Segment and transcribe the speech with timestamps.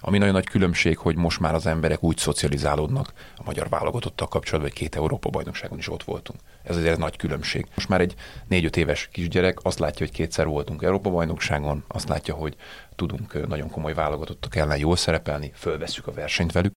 [0.00, 4.70] Ami nagyon nagy különbség, hogy most már az emberek úgy szocializálódnak a magyar válogatottal kapcsolatban,
[4.70, 6.40] hogy két Európa bajnokságon is ott voltunk.
[6.62, 7.66] Ez azért nagy különbség.
[7.74, 8.14] Most már egy
[8.48, 12.56] négy-öt éves kisgyerek azt látja, hogy kétszer voltunk Európa bajnokságon, azt látja, hogy
[12.96, 16.72] tudunk nagyon komoly válogatottak ellen jól szerepelni, fölveszük a versenyt velük.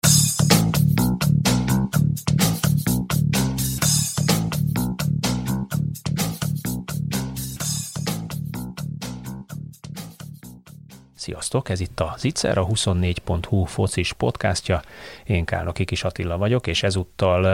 [11.24, 14.82] Sziasztok, ez itt a Zicser, a 24.hu focis podcastja.
[15.24, 17.46] Én Kálnoki Kis Attila vagyok, és ezúttal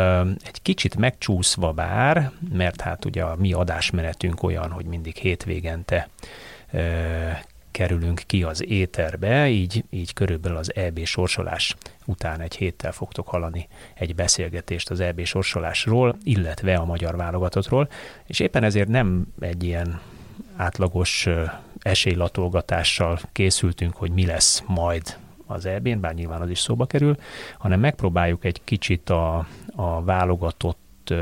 [0.45, 6.09] egy kicsit megcsúszva bár, mert hát ugye a mi adásmenetünk olyan, hogy mindig hétvégente
[7.71, 13.67] kerülünk ki az éterbe, így, így körülbelül az EB sorsolás után egy héttel fogtok hallani
[13.93, 17.89] egy beszélgetést az EB sorsolásról, illetve a magyar válogatottról,
[18.25, 20.01] és éppen ezért nem egy ilyen
[20.55, 21.27] átlagos
[21.81, 27.17] esélylatolgatással készültünk, hogy mi lesz majd az EB-n, bár nyilván az is szóba kerül,
[27.57, 31.13] hanem megpróbáljuk egy kicsit a, a válogatott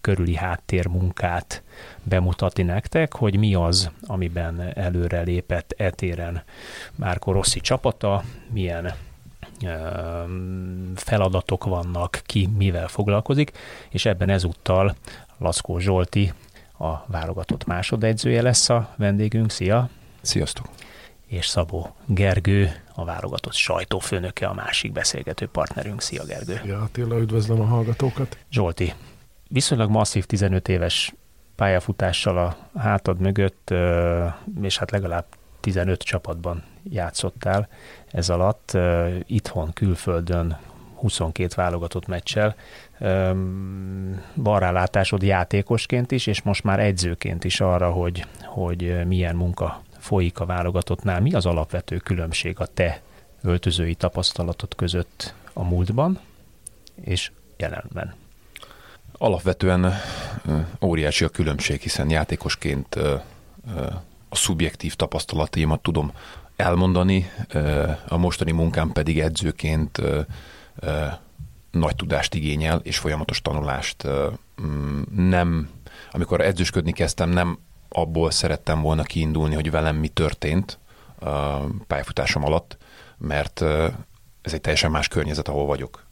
[0.00, 1.62] körüli háttérmunkát
[2.02, 6.42] bemutatni nektek, hogy mi az, amiben előre lépett etéren
[6.94, 8.94] Márko Rossi csapata, milyen
[10.94, 13.52] feladatok vannak, ki mivel foglalkozik,
[13.88, 14.94] és ebben ezúttal
[15.38, 16.32] Laszkó Zsolti,
[16.78, 19.50] a válogatott másodedzője lesz a vendégünk.
[19.50, 19.88] Szia!
[20.26, 20.68] Sziasztok!
[21.26, 26.00] És Szabó Gergő, a válogatott sajtófőnöke, a másik beszélgető partnerünk.
[26.00, 26.60] Szia Gergő!
[26.64, 28.38] Ja, Attila, üdvözlöm a hallgatókat!
[28.50, 28.94] Zsolti,
[29.48, 31.14] viszonylag masszív 15 éves
[31.56, 33.74] pályafutással a hátad mögött,
[34.62, 35.24] és hát legalább
[35.60, 37.68] 15 csapatban játszottál
[38.10, 38.78] ez alatt,
[39.26, 40.58] itthon, külföldön
[40.94, 42.54] 22 válogatott meccsel.
[44.34, 50.40] Van rálátásod játékosként is, és most már edzőként is arra, hogy, hogy milyen munka folyik
[50.40, 51.20] a válogatottnál.
[51.20, 53.02] Mi az alapvető különbség a te
[53.42, 56.18] öltözői tapasztalatot között a múltban
[57.00, 58.14] és jelenben?
[59.18, 59.92] Alapvetően
[60.80, 62.94] óriási a különbség, hiszen játékosként
[64.28, 66.12] a szubjektív tapasztalataimat tudom
[66.56, 67.30] elmondani,
[68.08, 70.02] a mostani munkám pedig edzőként
[71.70, 74.08] nagy tudást igényel, és folyamatos tanulást
[75.16, 75.68] nem,
[76.10, 77.58] amikor edzősködni kezdtem, nem
[77.88, 80.78] abból szerettem volna kiindulni, hogy velem mi történt
[81.86, 82.76] pályafutásom alatt,
[83.18, 83.60] mert
[84.42, 86.04] ez egy teljesen más környezet, ahol vagyok.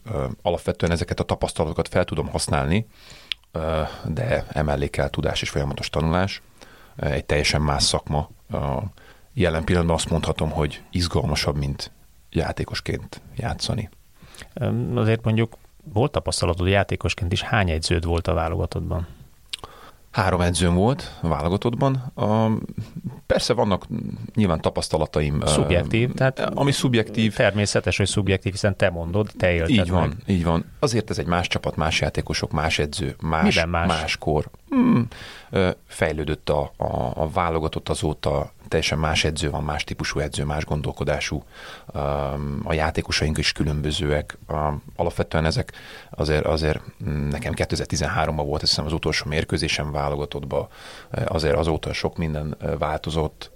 [0.42, 2.86] Alapvetően ezeket a tapasztalatokat fel tudom használni,
[4.04, 6.42] de emellé kell tudás és folyamatos tanulás.
[6.96, 8.30] Egy teljesen más szakma.
[9.32, 11.90] Jelen pillanatban azt mondhatom, hogy izgalmasabb, mint
[12.30, 13.90] játékosként játszani.
[14.94, 15.56] Azért mondjuk
[15.92, 19.06] volt tapasztalatod játékosként is, hány edződ volt a válogatottban?
[20.14, 21.94] Három edzőm volt a válogatottban.
[22.14, 22.50] A,
[23.26, 23.86] persze vannak
[24.34, 25.40] nyilván tapasztalataim.
[25.46, 27.34] Szubjektív, tehát ami szubjektív.
[27.34, 30.16] Természetes, hogy szubjektív, hiszen te mondod, te élted Így van, meg.
[30.26, 30.64] így van.
[30.78, 33.86] Azért ez egy más csapat, más játékosok, más edző, más, Miben más?
[33.86, 34.50] máskor.
[34.68, 35.08] Hmm,
[35.86, 41.42] fejlődött a, a, a válogatott azóta, teljesen más edző van, más típusú edző, más gondolkodású.
[42.62, 44.38] A játékosaink is különbözőek.
[44.96, 45.72] Alapvetően ezek
[46.10, 46.80] azért, azért
[47.30, 50.68] nekem 2013-ban volt, azt hiszem az utolsó mérkőzésem válogatottba,
[51.26, 53.50] azért azóta sok minden változott.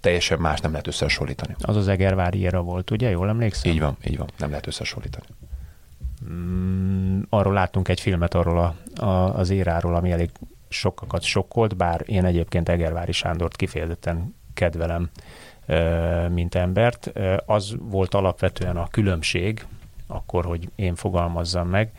[0.00, 1.54] Teljesen más nem lehet összehasonlítani.
[1.60, 3.10] Az az Egervári éra volt, ugye?
[3.10, 3.72] Jól emlékszem?
[3.72, 4.28] Így van, így van.
[4.38, 5.26] Nem lehet összehasonlítani.
[6.30, 10.30] Mm, arról láttunk egy filmet arról a, a, az éráról, ami elég
[10.68, 15.10] sokakat sokkolt, bár én egyébként Egervári Sándort kifejezetten kedvelem,
[16.30, 17.12] mint embert.
[17.46, 19.66] Az volt alapvetően a különbség,
[20.06, 21.92] akkor, hogy én fogalmazzam meg,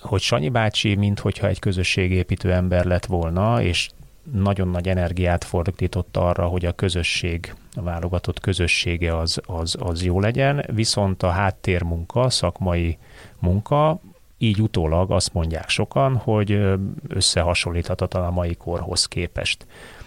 [0.00, 3.90] hogy Sanyi bácsi, minthogyha egy közösségépítő ember lett volna, és
[4.32, 10.20] nagyon nagy energiát fordított arra, hogy a közösség, a válogatott közössége az, az, az jó
[10.20, 12.98] legyen, viszont a háttérmunka, szakmai
[13.38, 14.00] munka,
[14.42, 16.60] így utólag azt mondják sokan, hogy
[17.08, 19.66] összehasonlíthatatlan a mai korhoz képest.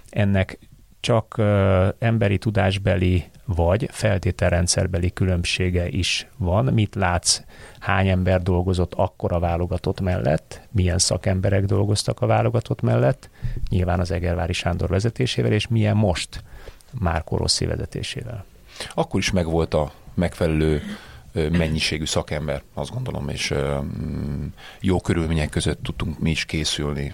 [0.10, 0.60] Ennek
[1.00, 1.42] csak
[2.00, 6.66] emberi tudásbeli vagy feltételrendszerbeli különbsége is van.
[6.66, 7.42] Mit látsz,
[7.80, 13.30] hány ember dolgozott akkor a válogatott mellett, milyen szakemberek dolgoztak a válogatott mellett,
[13.70, 16.44] nyilván az Egervári Sándor vezetésével, és milyen most
[17.00, 18.46] már Rossi vezetésével.
[18.94, 20.82] Akkor is megvolt a megfelelő
[21.34, 23.54] mennyiségű szakember, azt gondolom, és
[24.80, 27.14] jó körülmények között tudtunk mi is készülni.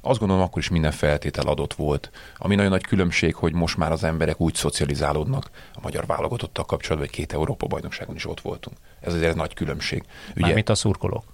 [0.00, 2.10] azt gondolom, akkor is minden feltétel adott volt.
[2.36, 7.08] Ami nagyon nagy különbség, hogy most már az emberek úgy szocializálódnak a magyar válogatottal kapcsolatban,
[7.08, 8.76] hogy két Európa bajnokságon is ott voltunk.
[9.00, 10.02] Ez azért nagy különbség.
[10.30, 11.24] Ugye, Mármint a szurkolók.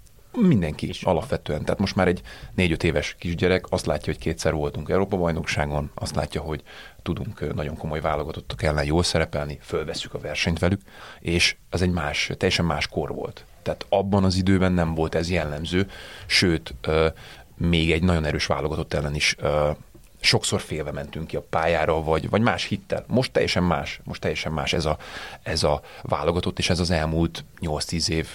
[0.41, 1.65] Mindenki is, alapvetően.
[1.65, 2.23] Tehát most már egy
[2.55, 6.63] négy-öt éves kisgyerek azt látja, hogy kétszer voltunk Európa-bajnokságon, azt látja, hogy
[7.07, 10.81] tudunk nagyon komoly válogatottak ellen jól szerepelni, fölveszük a versenyt velük,
[11.21, 13.45] és az egy más, teljesen más kor volt.
[13.63, 15.91] Tehát abban az időben nem volt ez jellemző,
[16.27, 16.75] sőt,
[17.57, 19.37] még egy nagyon erős válogatott ellen is
[20.21, 23.05] sokszor félve mentünk ki a pályára, vagy, vagy más hittel.
[23.07, 24.99] Most teljesen más, most teljesen más ez a,
[25.43, 28.29] ez a válogatott, és ez az elmúlt 8-10 év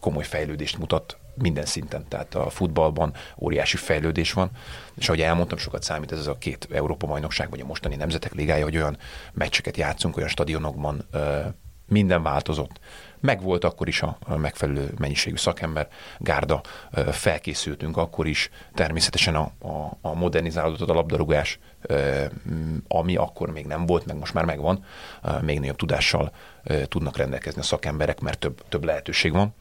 [0.00, 2.08] komoly fejlődést mutat minden szinten.
[2.08, 4.50] Tehát a futballban óriási fejlődés van,
[4.96, 8.76] és ahogy elmondtam, sokat számít ez a két Európa-bajnokság, vagy a mostani Nemzetek Ligája, hogy
[8.76, 8.98] olyan
[9.32, 11.06] meccseket játszunk, olyan stadionokban
[11.86, 12.80] minden változott.
[13.20, 15.88] Megvolt akkor is a megfelelő mennyiségű szakember,
[16.18, 16.60] gárda,
[17.10, 21.58] felkészültünk akkor is, természetesen a, a, a modernizálódott a labdarúgás,
[22.88, 24.84] ami akkor még nem volt, meg most már megvan,
[25.40, 26.32] még nagyobb tudással
[26.84, 29.54] tudnak rendelkezni a szakemberek, mert több, több lehetőség van.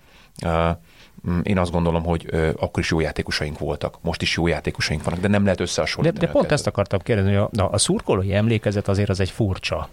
[1.44, 2.30] Én azt gondolom, hogy
[2.60, 6.20] akkor is jó játékosaink voltak, most is jó játékosaink vannak, de nem lehet összehasonlítani.
[6.20, 9.90] De, de pont ezt akartam kérdezni, hogy a, a szurkolói emlékezet azért az egy furcsa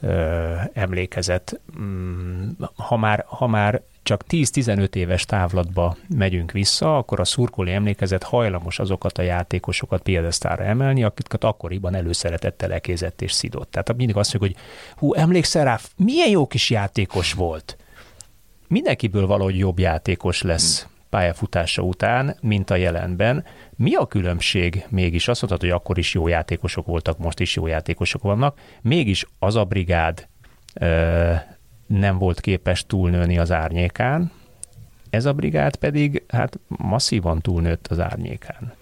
[0.00, 1.60] ö, emlékezet.
[1.80, 8.22] Mm, ha már, ha már csak 10-15 éves távlatba megyünk vissza, akkor a szurkolói emlékezet
[8.22, 13.70] hajlamos azokat a játékosokat piedesztára emelni, akiket akkoriban előszeretettel ekézett és szidott.
[13.70, 14.66] Tehát mindig azt mondjuk, hogy
[14.96, 17.76] hú, emlékszel rá, milyen jó kis játékos volt.
[18.70, 23.44] Mindenkiből valahogy jobb játékos lesz pályafutása után, mint a jelenben.
[23.76, 25.28] Mi a különbség mégis?
[25.28, 28.58] Azt mondtad, hogy akkor is jó játékosok voltak, most is jó játékosok vannak.
[28.82, 30.28] Mégis az a brigád
[30.74, 31.32] ö,
[31.86, 34.32] nem volt képes túlnőni az árnyékán,
[35.10, 38.72] ez a brigád pedig hát masszívan túlnőtt az árnyékán.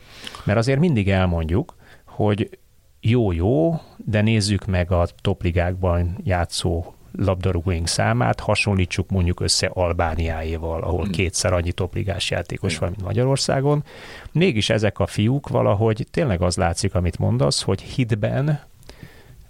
[0.45, 2.59] Mert azért mindig elmondjuk, hogy
[3.01, 11.11] jó-jó, de nézzük meg a topligákban játszó labdarúgóink számát, hasonlítsuk mondjuk össze Albániáéval, ahol hmm.
[11.11, 12.81] kétszer annyi topligás játékos hmm.
[12.81, 13.85] van, mint Magyarországon.
[14.33, 18.61] Mégis ezek a fiúk valahogy tényleg az látszik, amit mondasz, hogy hitben,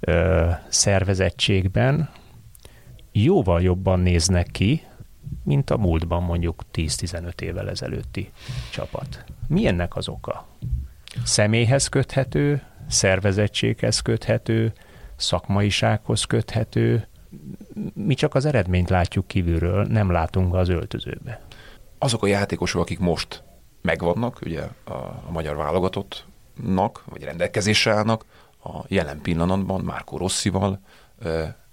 [0.01, 2.11] ö, szervezettségben
[3.13, 4.83] jóval jobban néznek ki,
[5.45, 8.31] mint a múltban mondjuk 10-15 évvel ezelőtti
[8.71, 9.25] csapat.
[9.49, 10.47] Mi ennek az oka?
[11.25, 14.73] Személyhez köthető, szervezettséghez köthető,
[15.17, 17.08] szakmaisághoz köthető,
[17.95, 21.41] mi csak az eredményt látjuk kívülről, nem látunk az öltözőbe.
[21.99, 23.43] Azok a játékosok, akik most
[23.83, 28.25] megvannak, ugye a, a magyar válogatottnak, vagy rendelkezésre állnak,
[28.65, 30.81] a jelen pillanatban Márko Rosszival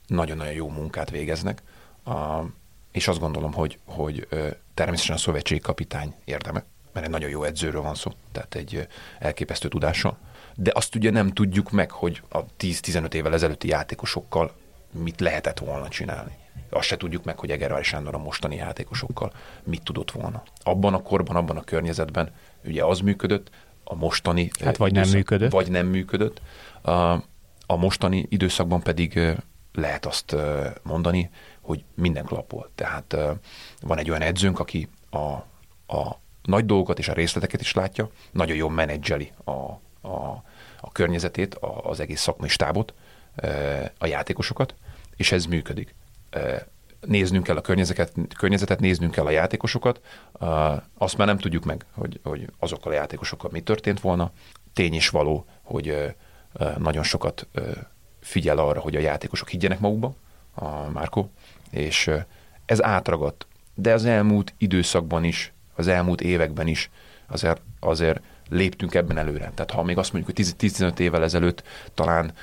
[0.07, 1.61] nagyon-nagyon jó munkát végeznek,
[2.05, 2.41] a,
[2.91, 4.27] és azt gondolom, hogy, hogy
[4.73, 6.63] természetesen a szövetség kapitány érdeme,
[6.93, 8.87] mert egy nagyon jó edzőről van szó, tehát egy
[9.19, 10.17] elképesztő tudással.
[10.55, 14.51] De azt ugye nem tudjuk meg, hogy a 10-15 évvel ezelőtti játékosokkal
[15.03, 16.37] mit lehetett volna csinálni.
[16.69, 19.31] Azt se tudjuk meg, hogy Egervár Sándor a mostani játékosokkal
[19.63, 20.43] mit tudott volna.
[20.63, 22.33] Abban a korban, abban a környezetben
[22.65, 23.49] ugye az működött,
[23.83, 25.51] a mostani hát vagy időszak, nem működött.
[25.51, 26.41] Vagy nem működött.
[26.81, 26.91] A,
[27.65, 29.19] a mostani időszakban pedig
[29.73, 30.35] lehet azt
[30.83, 31.29] mondani,
[31.61, 32.69] hogy minden klappol.
[32.75, 33.15] Tehát
[33.81, 35.17] van egy olyan edzőnk, aki a,
[35.97, 39.51] a nagy dolgokat és a részleteket is látja, nagyon jól menedzseli a,
[40.01, 40.43] a,
[40.79, 42.93] a környezetét, a, az egész szakmai stábot,
[43.97, 44.75] a játékosokat,
[45.15, 45.95] és ez működik.
[46.99, 50.01] Néznünk kell a környezetet, környezetet néznünk kell a játékosokat,
[50.97, 54.31] azt már nem tudjuk meg, hogy, hogy azokkal a játékosokkal mi történt volna.
[54.73, 56.15] Tény is való, hogy
[56.77, 57.47] nagyon sokat
[58.19, 60.15] figyel arra, hogy a játékosok higgyenek magukba,
[60.53, 61.27] a Márko,
[61.69, 62.11] és
[62.65, 63.47] ez átragadt.
[63.75, 66.89] De az elmúlt időszakban is, az elmúlt években is
[67.27, 69.51] azért, azért léptünk ebben előre.
[69.55, 72.33] Tehát ha még azt mondjuk, hogy 10-15 évvel ezelőtt talán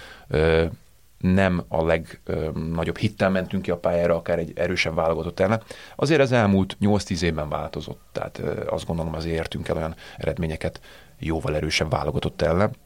[1.23, 5.63] nem a legnagyobb hittel mentünk ki a pályára, akár egy erősebb válogatott ellen.
[5.97, 10.81] Azért az elmúlt 8-10 évben változott, tehát azt gondolom azért értünk el olyan eredményeket
[11.19, 12.77] jóval erősebb válogatott ellen,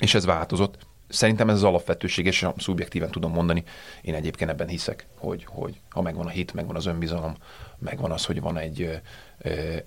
[0.00, 0.78] és ez változott.
[1.08, 3.64] Szerintem ez az alapvetőség, és szubjektíven tudom mondani,
[4.02, 7.34] én egyébként ebben hiszek, hogy, hogy ha megvan a hit, megvan az önbizalom,
[7.78, 9.00] megvan az, hogy van egy,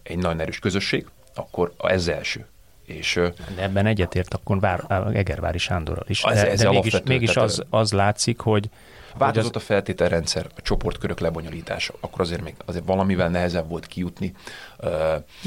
[0.03, 2.47] egy nagyon erős közösség, akkor ez első.
[2.87, 3.19] És,
[3.55, 6.23] de ebben egyetért akkor Vár, Egervári Sándorral is.
[6.23, 8.69] Az, de, ez de mégis, mégis az, az látszik, hogy
[9.17, 9.61] Változott az...
[9.61, 14.33] a feltételrendszer, a csoportkörök lebonyolítása, akkor azért még azért valamivel nehezebb volt kijutni.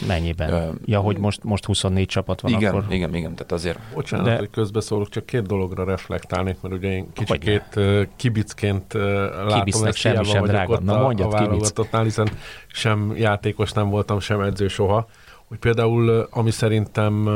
[0.06, 0.52] Mennyiben?
[0.52, 2.92] Uh, ja, hogy most, most 24 csapat van igen, akkor?
[2.92, 3.78] Igen, igen, tehát azért...
[3.94, 4.36] Bocsánat, De...
[4.36, 10.24] hogy közbeszólok, csak két dologra reflektálnék, mert ugye én kicsikét uh, kibicként látom, Kibicnek semmi
[10.24, 10.80] sem drága.
[10.80, 12.28] Na, a, a válogatottnál, hiszen
[12.66, 15.08] sem játékos nem voltam, sem edző soha
[15.50, 17.26] hogy például, ami szerintem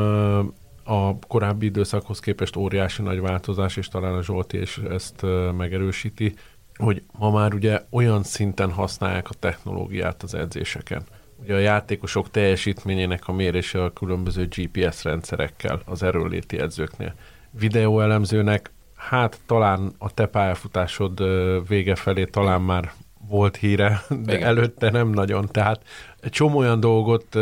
[0.83, 5.25] a korábbi időszakhoz képest óriási nagy változás, és talán a Zsolti is ezt
[5.57, 6.33] megerősíti,
[6.75, 11.03] hogy ma már ugye olyan szinten használják a technológiát az edzéseken.
[11.41, 17.13] Ugye a játékosok teljesítményének a mérése a különböző GPS rendszerekkel az erőléti edzőknél.
[17.51, 21.23] Videóelemzőnek, hát talán a te pályafutásod
[21.67, 22.91] vége felé talán már
[23.27, 24.47] volt híre, de Igen.
[24.47, 25.47] előtte nem nagyon.
[25.51, 25.81] Tehát
[26.19, 27.37] egy csomó olyan dolgot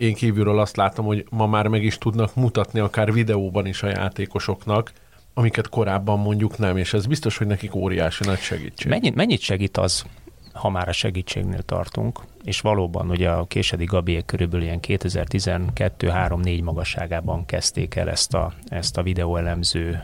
[0.00, 3.88] én kívülről azt látom, hogy ma már meg is tudnak mutatni akár videóban is a
[3.88, 4.92] játékosoknak,
[5.34, 8.90] amiket korábban mondjuk nem, és ez biztos, hogy nekik óriási nagy segítség.
[8.90, 10.04] Mennyit, mennyit segít az,
[10.52, 17.46] ha már a segítségnél tartunk, és valóban ugye a Késedi Gabiek körülbelül ilyen 2012-3-4 magasságában
[17.46, 20.02] kezdték el ezt a, ezt a videóelemző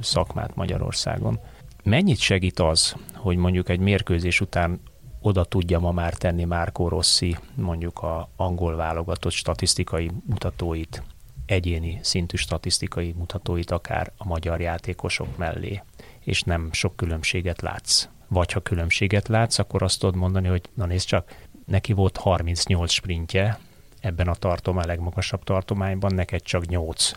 [0.00, 1.38] szakmát Magyarországon.
[1.84, 4.80] Mennyit segít az, hogy mondjuk egy mérkőzés után
[5.24, 11.02] oda tudja ma már tenni Márkó Rossi mondjuk a angol válogatott statisztikai mutatóit,
[11.46, 15.82] egyéni szintű statisztikai mutatóit akár a magyar játékosok mellé,
[16.20, 18.08] és nem sok különbséget látsz.
[18.28, 22.92] Vagy ha különbséget látsz, akkor azt tudod mondani, hogy na nézd csak, neki volt 38
[22.92, 23.58] sprintje,
[24.00, 27.12] ebben a tartomány, a legmagasabb tartományban, neked csak 8.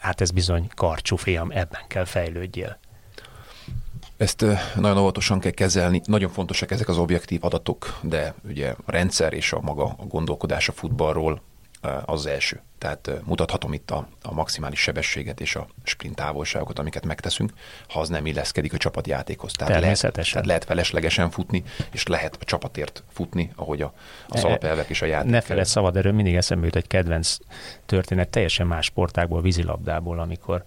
[0.00, 2.78] Hát ez bizony karcsú fiam, ebben kell fejlődjél.
[4.16, 4.44] Ezt
[4.74, 6.00] nagyon óvatosan kell kezelni.
[6.04, 10.68] Nagyon fontosak ezek az objektív adatok, de ugye a rendszer és a maga a gondolkodás
[10.68, 11.40] a futballról
[12.04, 12.60] az első.
[12.78, 17.52] Tehát mutathatom itt a, a maximális sebességet és a sprint távolságokat, amiket megteszünk,
[17.88, 19.52] ha az nem illeszkedik a csapatjátékhoz.
[19.52, 23.94] Tehát lehet, tehát lehet feleslegesen futni, és lehet a csapatért futni, ahogy a,
[24.28, 25.30] az e, alapelvek és a játék.
[25.30, 27.36] Ne feled szabad erről, mindig eszembe jut egy kedvenc
[27.86, 30.64] történet, teljesen más sportákból, vízilabdából, amikor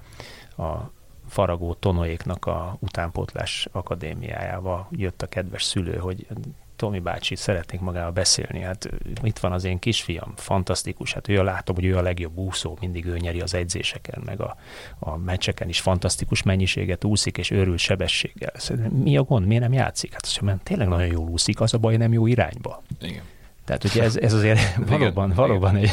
[0.58, 0.98] a
[1.29, 6.27] Faragó Tonoéknak a utánpótlás akadémiájával jött a kedves szülő, hogy
[6.75, 8.89] Tomi bácsi szeretnék magával beszélni, hát
[9.24, 12.77] itt van az én kisfiam, fantasztikus, hát ő a látom, hogy ő a legjobb úszó,
[12.79, 14.55] mindig ő nyeri az edzéseken, meg a,
[15.00, 18.53] a meccseken is fantasztikus mennyiséget úszik, és őrül sebességgel.
[18.89, 20.12] Mi a gond, miért nem játszik?
[20.12, 22.83] Hát azt mondja, tényleg nagyon jól úszik, az a baj nem jó irányba.
[23.01, 23.24] Igen.
[23.69, 25.91] Tehát ugye ez, ez azért valóban, valóban egy,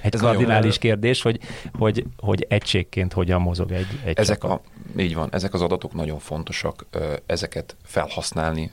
[0.00, 1.40] egy ez kardinális kérdés, hogy,
[1.78, 4.60] hogy, hogy egységként hogyan mozog egy, egy ezek a,
[4.96, 6.86] Így van, ezek az adatok nagyon fontosak,
[7.26, 8.70] ezeket felhasználni,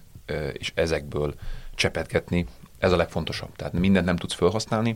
[0.54, 1.34] és ezekből
[1.76, 2.46] csepetgetni,
[2.80, 3.56] ez a legfontosabb.
[3.56, 4.96] Tehát mindent nem tudsz felhasználni,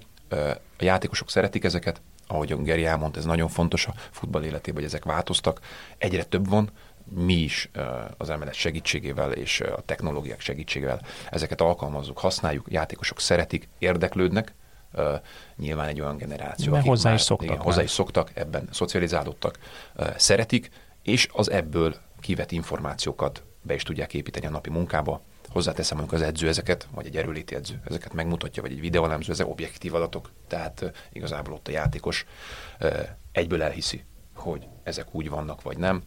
[0.78, 5.06] a játékosok szeretik ezeket, ahogy Geri elmondta, ez nagyon fontos a futball életében, hogy ezek
[5.06, 5.60] változtak,
[5.98, 6.70] egyre több van,
[7.10, 7.70] mi is
[8.18, 14.54] az emelet segítségével és a technológiák segítségével ezeket alkalmazzuk, használjuk, játékosok szeretik, érdeklődnek,
[15.56, 19.58] nyilván egy olyan generáció, akik hozzá is, szoktak, igen, hozzá is szoktak, ebben szocializálódtak,
[20.16, 20.70] szeretik,
[21.02, 25.22] és az ebből kivett információkat be is tudják építeni a napi munkába.
[25.50, 29.48] Hozzáteszem, amikor az edző ezeket, vagy egy erőléti edző ezeket megmutatja, vagy egy videóelemző, ezek
[29.48, 32.26] objektív adatok, tehát igazából ott a játékos
[33.32, 34.04] egyből elhiszi,
[34.36, 36.04] hogy ezek úgy vannak, vagy nem.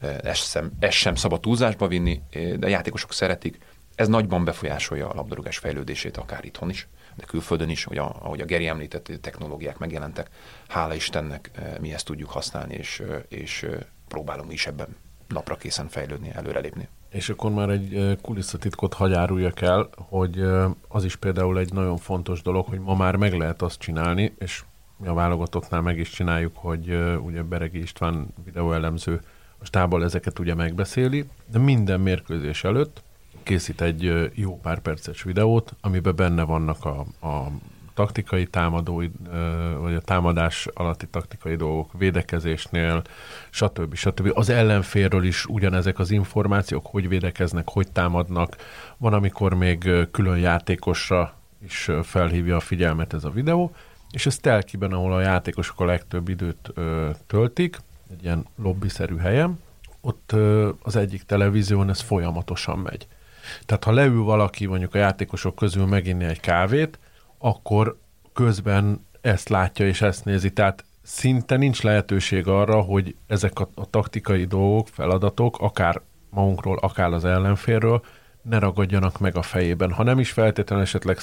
[0.00, 3.58] Ezt sem, ezt sem szabad túlzásba vinni, de a játékosok szeretik.
[3.94, 8.40] Ez nagyban befolyásolja a labdarúgás fejlődését, akár itthon is, de külföldön is, hogy a, ahogy
[8.40, 10.28] a Geri említett, technológiák megjelentek.
[10.68, 11.50] Hála Istennek
[11.80, 13.66] mi ezt tudjuk használni, és, és
[14.08, 14.96] próbálunk is ebben
[15.28, 16.88] napra készen fejlődni, előrelépni.
[17.10, 20.44] És akkor már egy kulisszatitkot hagyáruljak el, hogy
[20.88, 24.62] az is például egy nagyon fontos dolog, hogy ma már meg lehet azt csinálni, és
[24.96, 29.20] mi a válogatottnál meg is csináljuk, hogy ugye Beregi István videóelemző
[29.60, 33.02] a stábbal ezeket ugye megbeszéli, de minden mérkőzés előtt
[33.48, 37.50] készít egy jó pár perces videót, amiben benne vannak a, a
[37.94, 39.08] taktikai támadói,
[39.80, 43.02] vagy a támadás alatti taktikai dolgok, védekezésnél,
[43.50, 43.94] stb.
[43.94, 44.30] stb.
[44.34, 48.56] Az ellenférről is ugyanezek az információk, hogy védekeznek, hogy támadnak.
[48.96, 51.34] Van, amikor még külön játékosra
[51.64, 53.72] is felhívja a figyelmet ez a videó,
[54.10, 56.72] és ez telkiben, ahol a játékosok a legtöbb időt
[57.26, 57.78] töltik,
[58.10, 59.58] egy ilyen lobbyszerű helyen,
[60.00, 60.32] ott
[60.82, 63.06] az egyik televízión ez folyamatosan megy.
[63.66, 66.98] Tehát ha leül valaki mondjuk a játékosok közül meginni egy kávét,
[67.38, 67.98] akkor
[68.32, 70.52] közben ezt látja és ezt nézi.
[70.52, 77.12] Tehát szinte nincs lehetőség arra, hogy ezek a, a taktikai dolgok, feladatok, akár magunkról, akár
[77.12, 78.04] az ellenférről,
[78.42, 79.92] ne ragadjanak meg a fejében.
[79.92, 81.18] Ha nem is feltétlenül esetleg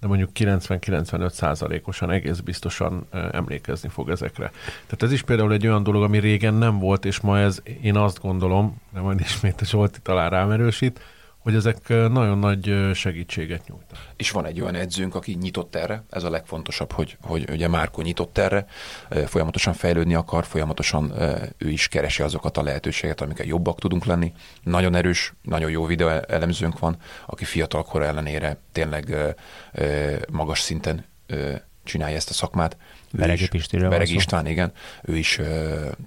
[0.00, 4.50] de mondjuk 90-95 százalékosan egész biztosan emlékezni fog ezekre.
[4.66, 7.96] Tehát ez is például egy olyan dolog, ami régen nem volt, és ma ez, én
[7.96, 11.00] azt gondolom, de majd ismét a Zsolti talán rámerősít,
[11.48, 14.04] hogy ezek nagyon nagy segítséget nyújtanak.
[14.16, 18.02] És van egy olyan edzőnk, aki nyitott erre, ez a legfontosabb, hogy, hogy ugye Márko
[18.02, 18.66] nyitott erre,
[19.26, 21.12] folyamatosan fejlődni akar, folyamatosan
[21.58, 24.32] ő is keresi azokat a lehetőséget, amiket jobbak tudunk lenni.
[24.62, 29.16] Nagyon erős, nagyon jó videó elemzőnk van, aki fiatal kor ellenére tényleg
[30.30, 31.04] magas szinten
[31.84, 32.76] csinálja ezt a szakmát,
[33.12, 34.72] Beregi Pistiről Beregi István, igen.
[35.02, 35.46] Ő is uh,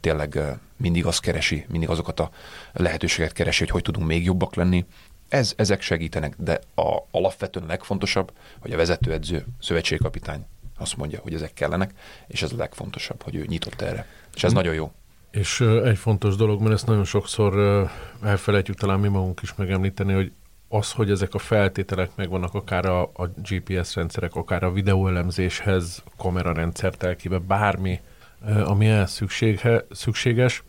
[0.01, 2.29] tényleg uh, mindig azt keresi, mindig azokat a
[2.73, 4.85] lehetőséget keresi, hogy hogy tudunk még jobbak lenni.
[5.31, 10.45] Ez, ezek segítenek, de a, alapvetően legfontosabb, hogy a vezetőedző, szövetségkapitány
[10.77, 11.93] azt mondja, hogy ezek kellenek,
[12.27, 14.05] és ez a legfontosabb, hogy ő nyitott erre.
[14.33, 14.55] És ez mm.
[14.55, 14.91] nagyon jó.
[15.31, 17.89] És egy fontos dolog, mert ezt nagyon sokszor
[18.23, 20.31] elfelejtjük talán mi magunk is megemlíteni, hogy
[20.67, 26.95] az, hogy ezek a feltételek megvannak akár a, a GPS rendszerek, akár a videóelemzéshez, kamerarendszer
[26.95, 27.99] telkébe, bármi,
[28.63, 30.63] ami ehhez szükséghe, szükséges,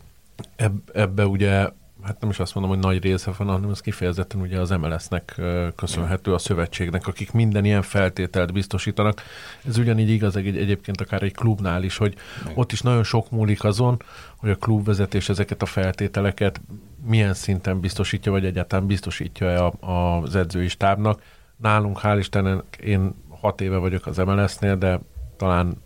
[0.55, 1.67] eb, ebbe ugye
[2.03, 5.41] hát nem is azt mondom, hogy nagy része van, hanem ez kifejezetten ugye az MLS-nek
[5.75, 9.21] köszönhető a szövetségnek, akik minden ilyen feltételt biztosítanak.
[9.67, 12.15] Ez ugyanígy igaz egy, egyébként akár egy klubnál is, hogy
[12.55, 14.01] ott is nagyon sok múlik azon,
[14.37, 16.61] hogy a klubvezetés ezeket a feltételeket
[17.05, 21.21] milyen szinten biztosítja, vagy egyáltalán biztosítja az edzői stábnak.
[21.57, 24.99] Nálunk, hál' Istennek, én hat éve vagyok az MLS-nél, de
[25.37, 25.83] talán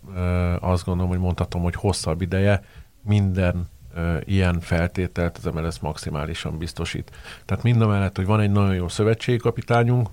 [0.60, 2.62] azt gondolom, hogy mondhatom, hogy hosszabb ideje
[3.02, 3.68] minden
[4.24, 7.10] ilyen feltételt az MLS maximálisan biztosít.
[7.44, 10.08] Tehát mind a mellett, hogy van egy nagyon jó szövetségkapitányunk,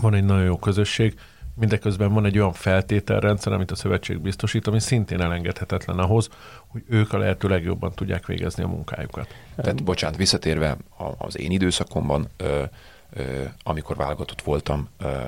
[0.00, 1.18] van egy nagyon jó közösség,
[1.56, 6.28] mindeközben van egy olyan feltételrendszer, amit a szövetség biztosít, ami szintén elengedhetetlen ahhoz,
[6.66, 9.34] hogy ők a lehető legjobban tudják végezni a munkájukat.
[9.56, 10.76] Tehát, bocsánat, visszatérve
[11.18, 12.62] az én időszakomban, ö,
[13.10, 15.18] ö, amikor válogatott voltam, ö,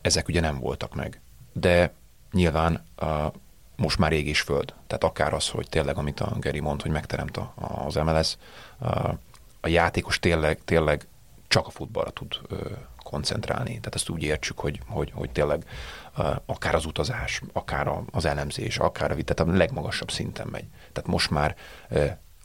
[0.00, 1.20] ezek ugye nem voltak meg.
[1.52, 1.92] De
[2.32, 2.84] nyilván
[3.78, 4.74] most már ég és föld.
[4.86, 7.54] Tehát akár az, hogy tényleg, amit a Geri mond, hogy megteremt a,
[7.86, 8.36] az MLS,
[9.60, 11.06] a játékos tényleg, tényleg
[11.48, 12.40] csak a futballra tud
[13.02, 13.68] koncentrálni.
[13.68, 15.64] Tehát ezt úgy értsük, hogy, hogy, hogy tényleg
[16.46, 20.64] akár az utazás, akár az elemzés, akár a tehát a legmagasabb szinten megy.
[20.92, 21.56] Tehát most már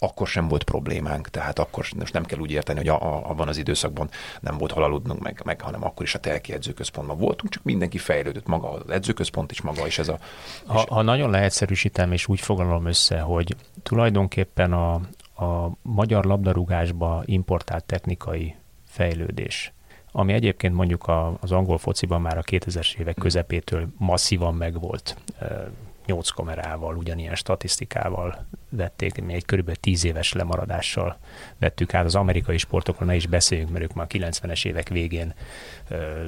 [0.04, 3.48] akkor sem volt problémánk, tehát akkor most nem kell úgy érteni, hogy a, a, abban
[3.48, 7.54] az időszakban nem volt hol aludnunk meg, meg, hanem akkor is a telki edzőközpontban voltunk,
[7.54, 10.18] csak mindenki fejlődött maga, az edzőközpont is maga, és ez a...
[10.66, 10.86] Ha, és...
[10.90, 14.94] ha nagyon leegyszerűsítem, és úgy foglalom össze, hogy tulajdonképpen a,
[15.46, 18.56] a magyar labdarúgásba importált technikai
[18.88, 19.74] fejlődés,
[20.12, 25.18] ami egyébként mondjuk a, az angol fociban már a 2000-es évek közepétől masszívan megvolt,
[26.06, 31.18] nyolc kamerával, ugyanilyen statisztikával vették, mi egy körülbelül tíz éves lemaradással
[31.58, 35.34] vettük át az amerikai sportokról, ne is beszéljünk, mert ők már a 90-es évek végén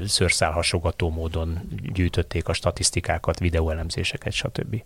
[0.05, 1.59] szőrszálhasogató módon
[1.93, 4.83] gyűjtötték a statisztikákat, videóelemzéseket, stb.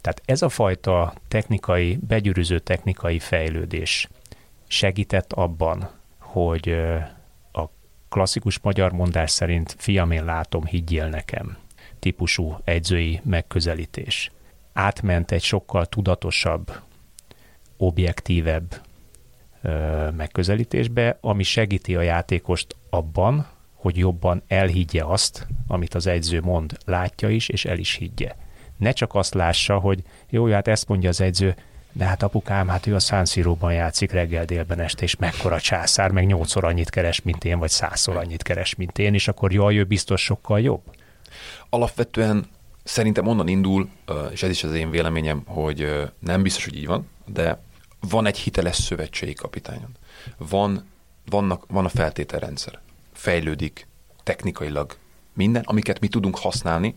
[0.00, 4.08] Tehát ez a fajta technikai, begyűrűző technikai fejlődés
[4.66, 6.68] segített abban, hogy
[7.52, 7.64] a
[8.08, 11.56] klasszikus magyar mondás szerint fiam, én látom, higgyél nekem
[11.98, 14.30] típusú egyzői megközelítés.
[14.72, 16.72] Átment egy sokkal tudatosabb,
[17.76, 18.80] objektívebb
[19.62, 26.78] ö, megközelítésbe, ami segíti a játékost abban, hogy jobban elhiggye azt, amit az egyző mond,
[26.84, 28.34] látja is, és el is higgye.
[28.76, 31.54] Ne csak azt lássa, hogy jó, hát ezt mondja az egyző,
[31.92, 36.26] de hát apukám, hát ő a szánszíróban játszik reggel, délben, este, és mekkora császár, meg
[36.26, 39.84] nyolcszor annyit keres, mint én, vagy százszor annyit keres, mint én, és akkor jaj, ő
[39.84, 40.82] biztos sokkal jobb.
[41.68, 42.46] Alapvetően
[42.84, 43.88] szerintem onnan indul,
[44.30, 47.62] és ez is az én véleményem, hogy nem biztos, hogy így van, de
[48.00, 49.96] van egy hiteles szövetségi kapitányon.
[50.36, 50.86] Van,
[51.26, 52.80] vannak, van a feltételrendszer.
[53.12, 53.86] Fejlődik
[54.22, 54.96] technikailag
[55.34, 56.94] minden, amiket mi tudunk használni,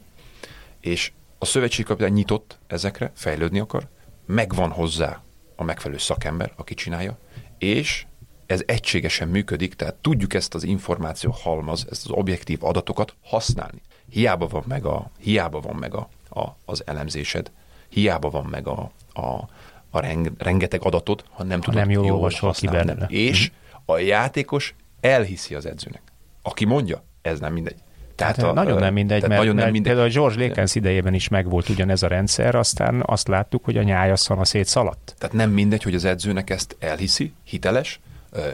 [0.79, 3.87] és a szövetségi kapitány nyitott ezekre, fejlődni akar,
[4.25, 5.21] megvan hozzá
[5.55, 7.17] a megfelelő szakember, aki csinálja,
[7.57, 8.05] és
[8.45, 13.81] ez egységesen működik, tehát tudjuk ezt az információ halmaz, ezt az objektív adatokat használni.
[14.11, 17.51] Hiába van meg, a, hiába van meg a, a, az elemzésed,
[17.89, 19.49] hiába van meg a, a,
[19.89, 23.05] a reng, rengeteg adatod, ha nem tudod nem jól, jól olvasol ki belőle.
[23.09, 23.51] És
[23.85, 26.01] a játékos elhiszi az edzőnek.
[26.41, 27.75] Aki mondja, ez nem mindegy.
[28.15, 29.91] Tehát hát, a, nagyon nem mindegy, mert, nagyon nem mert mindegy.
[29.91, 33.83] például a George Lakens idejében is megvolt ugyanez a rendszer, aztán azt láttuk, hogy a
[33.83, 35.15] nyája szana szétszaladt.
[35.17, 37.99] Tehát nem mindegy, hogy az edzőnek ezt elhiszi, hiteles,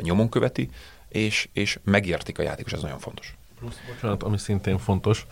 [0.01, 0.69] nyomon követi,
[1.09, 3.35] és, és megértik a játékos, ez nagyon fontos.
[3.59, 5.25] Plusz, bocsánat, ami szintén fontos,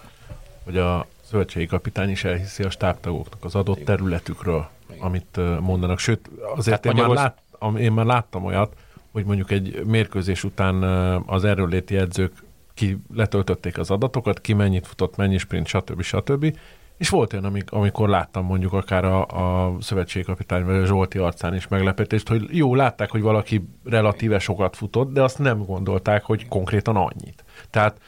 [0.66, 3.86] hogy a szövetségi kapitány is elhiszi a stábtagoknak az adott Igen.
[3.96, 5.02] területükről, Igen.
[5.02, 6.00] amit mondanak.
[6.00, 7.42] Sőt, azért hát én, már lát,
[7.78, 8.74] én már láttam olyat,
[9.12, 10.84] hogy mondjuk egy mérkőzés után
[11.26, 16.02] az erről léti edzők ki letöltötték az adatokat, ki mennyit futott, mennyi sprint, stb.
[16.02, 16.58] stb.
[16.98, 21.56] És volt olyan, amik, amikor láttam mondjuk akár a, a szövetségkapitány vagy a Zsolti arcán
[21.56, 26.48] is meglepetést, hogy jó, látták, hogy valaki relatíve sokat futott, de azt nem gondolták, hogy
[26.48, 27.44] konkrétan annyit.
[27.70, 28.00] Tehát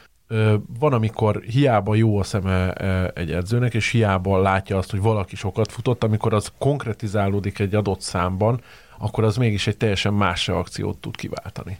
[0.79, 2.73] van, amikor hiába jó a szeme
[3.13, 8.01] egy edzőnek, és hiába látja azt, hogy valaki sokat futott, amikor az konkretizálódik egy adott
[8.01, 8.61] számban,
[8.97, 11.79] akkor az mégis egy teljesen más reakciót tud kiváltani.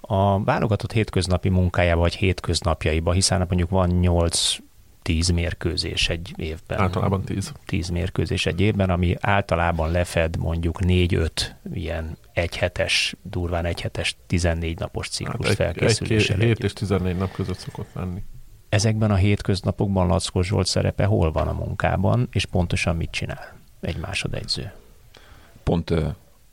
[0.00, 4.56] A válogatott hétköznapi munkájába, vagy hétköznapjaiba, hiszen mondjuk van 8
[5.02, 6.80] tíz mérkőzés egy évben.
[6.80, 7.52] Általában tíz.
[7.66, 15.08] Tíz mérkőzés egy évben, ami általában lefed mondjuk négy-öt ilyen egyhetes, durván egyhetes, 14 napos
[15.08, 16.36] ciklus hát felkészüléssel.
[16.36, 18.22] Egy, 7 és 14 nap között szokott lenni.
[18.68, 23.96] Ezekben a hétköznapokban Lackó Zsolt szerepe hol van a munkában, és pontosan mit csinál egy
[23.96, 24.72] másodegyző?
[25.62, 26.08] Pont ö,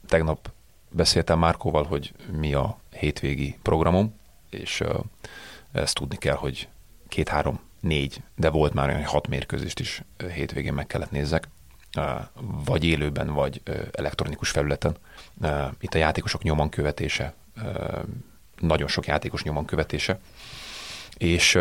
[0.07, 0.51] tegnap
[0.89, 4.15] beszéltem Márkóval, hogy mi a hétvégi programom,
[4.49, 4.99] és ö,
[5.71, 6.67] ezt tudni kell, hogy
[7.07, 11.47] két-három négy, de volt már olyan hat mérkőzést is hétvégén meg kellett nézzek,
[12.65, 13.61] vagy élőben, vagy
[13.91, 14.95] elektronikus felületen.
[15.79, 17.33] Itt a játékosok nyomon követése,
[18.59, 20.19] nagyon sok játékos nyomon követése,
[21.17, 21.55] és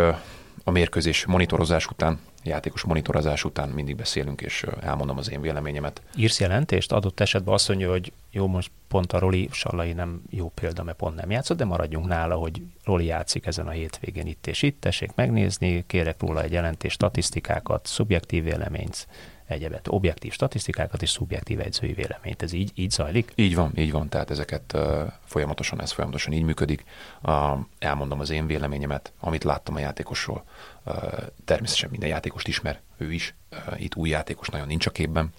[0.65, 6.03] a mérkőzés monitorozás után, játékos monitorozás után mindig beszélünk, és elmondom az én véleményemet.
[6.17, 6.93] Írsz jelentést?
[6.93, 10.97] Adott esetben azt mondja, hogy jó, most pont a Roli Sallai nem jó példa, mert
[10.97, 14.81] pont nem játszott, de maradjunk nála, hogy Roli játszik ezen a hétvégén itt és itt,
[14.81, 19.07] tessék megnézni, kérek róla egy jelentést, statisztikákat, szubjektív véleményt,
[19.47, 22.43] egyebet, objektív statisztikákat és szubjektív edzői véleményt.
[22.43, 23.33] Ez így, így zajlik?
[23.35, 26.85] Így van, így van, tehát ezeket uh, folyamatosan, ez folyamatosan így működik.
[27.23, 30.45] Uh, elmondom az én véleményemet, amit láttam a játékosról.
[30.85, 30.95] Uh,
[31.45, 33.35] természetesen minden játékost ismer, ő is.
[33.77, 35.33] Itt új játékos nagyon nincs a képben.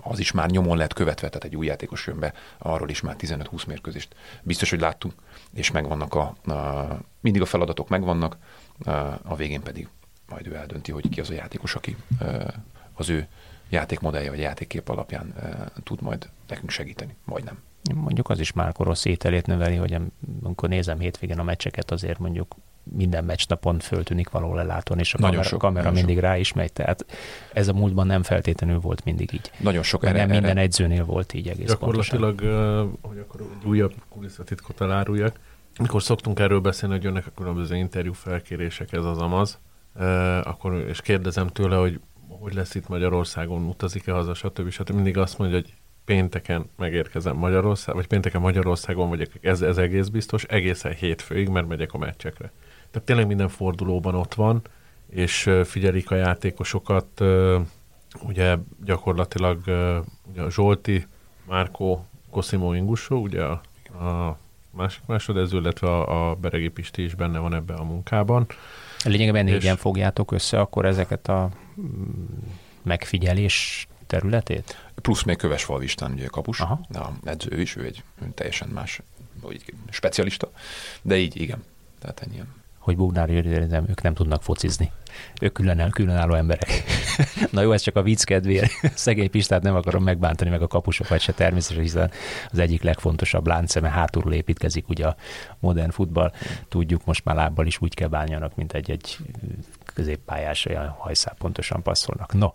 [0.00, 3.16] Az is már nyomon lett követve, tehát egy új játékos jön be, arról is már
[3.18, 5.14] 15-20 mérkőzést biztos, hogy láttunk,
[5.54, 8.36] és megvannak a, a mindig a feladatok megvannak,
[9.22, 9.88] a végén pedig
[10.28, 11.96] majd ő eldönti, hogy ki az a játékos, aki
[12.94, 13.28] az ő
[13.68, 15.34] játékmodellje vagy játékkép alapján
[15.82, 17.58] tud majd nekünk segíteni, vagy nem.
[17.94, 19.96] Mondjuk az is már rossz ételét növeli, hogy
[20.42, 22.54] amikor nézem hétvégén a meccseket, azért mondjuk
[22.92, 26.24] minden meccsnapon föltűnik való lelátón, és a nagyon kamera, sok, kamera mindig sok.
[26.24, 26.72] rá is megy.
[26.72, 27.06] Tehát
[27.52, 29.50] ez a múltban nem feltétlenül volt mindig így.
[29.58, 30.60] Nagyon sok erre, Nem minden erre...
[30.60, 32.98] edzőnél volt így egész Gyakorlatilag, pontosan.
[33.02, 35.38] hogy akkor egy újabb kulisszatitkot eláruljak,
[35.78, 39.58] mikor szoktunk erről beszélni, hogy jönnek a különböző interjú felkérések, ez az amaz,
[40.42, 44.70] akkor, és kérdezem tőle, hogy hogy lesz itt Magyarországon, utazik-e haza, stb.
[44.70, 44.94] stb.
[44.94, 50.44] Mindig azt mondja, hogy pénteken megérkezem Magyarország, vagy pénteken Magyarországon vagyok, ez, ez egész biztos,
[50.44, 52.52] egészen hétfőig, mert megyek a meccsekre.
[52.96, 54.62] Tehát tényleg minden fordulóban ott van,
[55.08, 57.20] és figyelik a játékosokat,
[58.22, 59.58] ugye gyakorlatilag
[60.30, 61.06] ugye a Zsolti,
[61.44, 63.60] Márkó, Cosimo Ingusó, ugye a,
[64.04, 64.38] a
[64.70, 68.46] másik másodező, illetve a, a Beregi Pisti is benne van ebben a munkában.
[69.04, 72.14] Lényegében négyen fogjátok össze akkor ezeket a mm,
[72.82, 74.90] megfigyelés területét?
[74.94, 76.80] Plusz még Kövesfalvi István, ugye kapus, Aha.
[76.92, 78.02] a edző is, ő egy
[78.34, 79.02] teljesen más,
[79.40, 80.50] vagy specialista,
[81.02, 81.64] de így igen,
[81.98, 82.40] tehát ennyi
[82.86, 83.48] hogy Bugnár Győri,
[83.88, 84.90] ők nem tudnak focizni.
[85.40, 86.82] Ők külön, különálló emberek.
[87.52, 88.70] Na jó, ez csak a vicc kedvéért.
[88.94, 92.10] Szegény Pistát nem akarom megbántani, meg a kapusokat se természetesen, hiszen
[92.50, 95.16] az egyik legfontosabb láncszeme hátulról építkezik ugye a
[95.58, 96.32] modern futball.
[96.68, 99.16] Tudjuk, most már lábbal is úgy kell bánjanak, mint egy-egy
[99.94, 102.32] középpályás, olyan hajszál pontosan passzolnak.
[102.32, 102.48] No,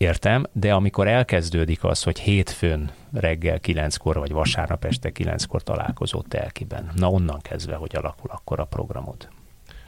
[0.00, 6.90] Értem, de amikor elkezdődik az, hogy hétfőn reggel kilenckor, vagy vasárnap este kilenckor találkozó telkiben,
[6.94, 9.28] na onnan kezdve, hogy alakul akkor a programod?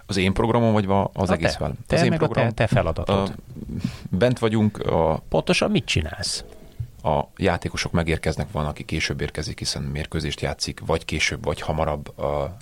[0.07, 1.72] Az én programom, vagy az a egész fel?
[1.87, 3.29] Te, az én meg program, a te, te feladatod.
[3.29, 3.53] A,
[4.11, 4.79] bent vagyunk.
[4.79, 6.44] A, Pontosan mit csinálsz?
[7.03, 12.25] A játékosok megérkeznek, van, aki később érkezik, hiszen mérkőzést játszik, vagy később, vagy hamarabb a,
[12.25, 12.55] a,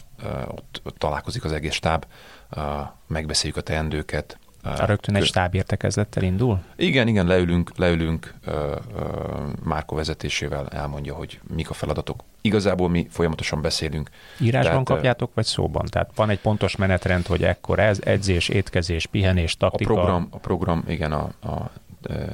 [0.48, 2.06] ott, ott találkozik az egész stáb,
[2.50, 2.60] a,
[3.06, 6.60] megbeszéljük a teendőket, a rögtön egy stábértekezlettel indul?
[6.76, 8.34] Igen, igen, leülünk, leülünk
[9.62, 12.24] Márko vezetésével, elmondja, hogy mik a feladatok.
[12.40, 14.10] Igazából mi folyamatosan beszélünk.
[14.38, 15.86] Írásban tehát, kapjátok, vagy szóban?
[15.86, 19.92] Tehát van egy pontos menetrend, hogy ekkor ez, edzés, étkezés, pihenés, taktika?
[19.92, 21.70] A program, a program igen, a, a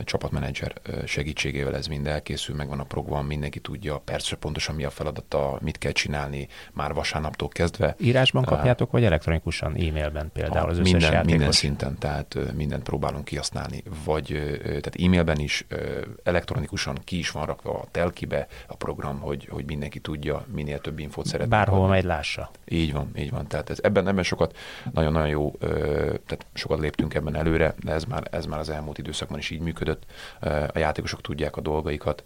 [0.05, 0.73] csapatmenedzser
[1.05, 5.79] segítségével ez mind elkészül, megvan a program, mindenki tudja persze pontosan mi a feladata, mit
[5.79, 7.95] kell csinálni már vasárnaptól kezdve.
[7.99, 13.83] Írásban kapjátok, vagy elektronikusan, e-mailben például az minden, összes minden szinten, tehát mindent próbálunk kihasználni,
[14.05, 14.27] vagy
[14.63, 15.67] tehát e-mailben is,
[16.23, 20.99] elektronikusan ki is van rakva a telkibe a program, hogy, hogy mindenki tudja, minél több
[20.99, 21.57] infót szeretne.
[21.57, 22.51] Bárhol megy lássa.
[22.69, 23.47] Így van, így van.
[23.47, 24.57] Tehát ez, ebben, ebben sokat,
[24.93, 29.39] nagyon-nagyon jó, tehát sokat léptünk ebben előre, de ez már, ez már az elmúlt időszakban
[29.39, 30.05] is így működött,
[30.73, 32.25] a játékosok tudják a dolgaikat,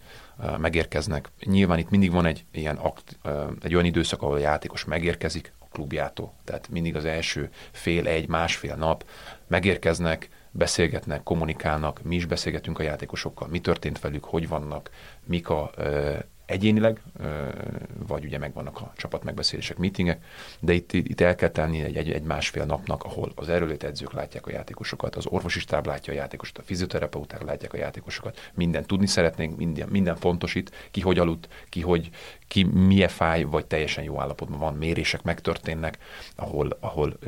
[0.58, 1.30] megérkeznek.
[1.44, 3.18] Nyilván itt mindig van egy ilyen akt,
[3.62, 6.32] egy olyan időszak, ahol a játékos megérkezik a klubjától.
[6.44, 9.04] Tehát mindig az első fél, egy, másfél nap
[9.46, 14.90] megérkeznek, beszélgetnek, kommunikálnak, mi is beszélgetünk a játékosokkal, mi történt velük, hogy vannak,
[15.24, 15.70] mik a
[16.50, 17.00] egyénileg,
[18.06, 20.24] vagy ugye megvannak a csapat megbeszélések, meetingek,
[20.60, 24.12] de itt, itt el kell tenni egy, egy, egy másfél napnak, ahol az erőlét edzők
[24.12, 28.84] látják a játékosokat, az orvosi stáb látja a játékosokat, a fizioterapeuták látják a játékosokat, minden
[28.84, 32.10] tudni szeretnénk, minden, minden fontos itt, ki hogy aludt, ki hogy,
[32.48, 35.98] ki milyen fáj, vagy teljesen jó állapotban van, mérések megtörténnek,
[36.36, 37.18] ahol, ahol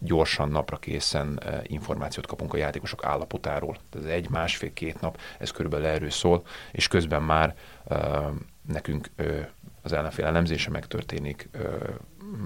[0.00, 3.76] gyorsan, napra készen információt kapunk a játékosok állapotáról.
[3.98, 6.42] Ez egy, másfél, két nap, ez körülbelül erről szól,
[6.72, 7.54] és közben már
[8.66, 9.10] nekünk
[9.82, 11.48] az ellenfél elemzése megtörténik,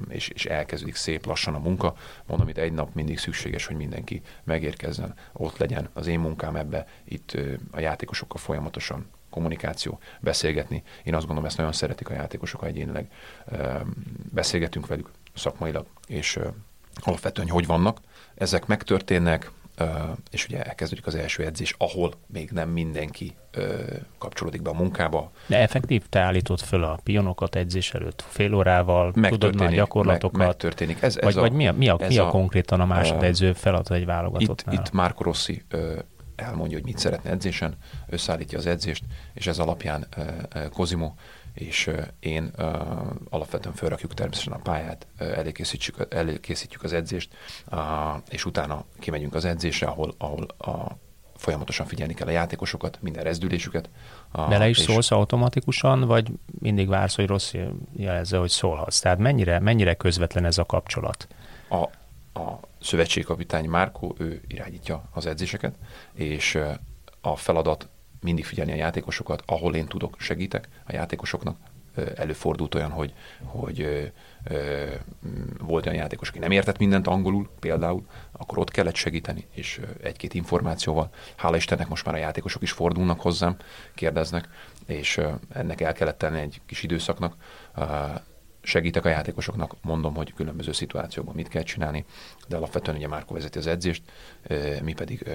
[0.09, 1.95] és, és elkezdődik szép lassan a munka.
[2.27, 6.87] Mondom, itt egy nap mindig szükséges, hogy mindenki megérkezzen, ott legyen az én munkám ebbe,
[7.05, 7.37] itt
[7.71, 10.83] a játékosokkal folyamatosan kommunikáció, beszélgetni.
[11.03, 13.11] Én azt gondolom, ezt nagyon szeretik a játékosok, ha egyénileg
[14.33, 16.39] beszélgetünk velük szakmailag, és
[16.95, 17.99] alapvetően hogy vannak.
[18.35, 19.51] Ezek megtörténnek,
[20.31, 23.35] és ugye elkezdődik az első edzés, ahol még nem mindenki
[24.19, 25.31] kapcsolódik be a munkába.
[25.47, 30.39] De effektív te állítod föl a pionokat edzés előtt fél órával, tudod már gyakorlatokat?
[30.39, 31.03] Meg, megtörténik.
[31.03, 33.53] Ez, ez vagy, a, vagy mi a, mi a, mi a, a konkrétan a másodedző
[33.53, 34.75] feladat egy válogatottnál?
[34.75, 35.63] Itt, itt Márko Rossi
[36.37, 37.75] elmondja, hogy mit szeretne edzésen,
[38.07, 40.07] összeállítja az edzést, és ez alapján
[40.73, 41.13] Kozimo
[41.55, 42.53] és én
[43.31, 47.35] alapvetően felrakjuk természetesen a pályát, előkészítjük, előkészítjük az edzést,
[48.29, 50.97] és utána kimegyünk az edzésre, ahol, ahol a,
[51.37, 53.91] folyamatosan figyelni kell a játékosokat, minden rezdülésüket.
[54.33, 57.53] Bele is és szólsz automatikusan, vagy mindig vársz, hogy rossz
[57.97, 59.01] jelezze, hogy szólhatsz?
[59.01, 61.27] Tehát mennyire, mennyire közvetlen ez a kapcsolat?
[61.69, 61.83] A,
[62.41, 65.75] a szövetségkapitány Márkó, ő irányítja az edzéseket,
[66.15, 66.59] és
[67.21, 67.89] a feladat
[68.23, 71.57] mindig figyelni a játékosokat, ahol én tudok, segítek a játékosoknak.
[72.15, 74.13] Előfordult olyan, hogy, hogy
[75.59, 80.35] volt olyan játékos, aki nem értett mindent angolul például, akkor ott kellett segíteni, és egy-két
[80.35, 81.11] információval.
[81.37, 83.57] Hála Istennek most már a játékosok is fordulnak hozzám,
[83.95, 84.49] kérdeznek,
[84.87, 87.37] és ennek el kellett tenni egy kis időszaknak
[88.63, 92.05] segítek a játékosoknak, mondom, hogy különböző szituációkban mit kell csinálni,
[92.49, 94.03] de alapvetően ugye Márko vezeti az edzést,
[94.83, 95.29] mi pedig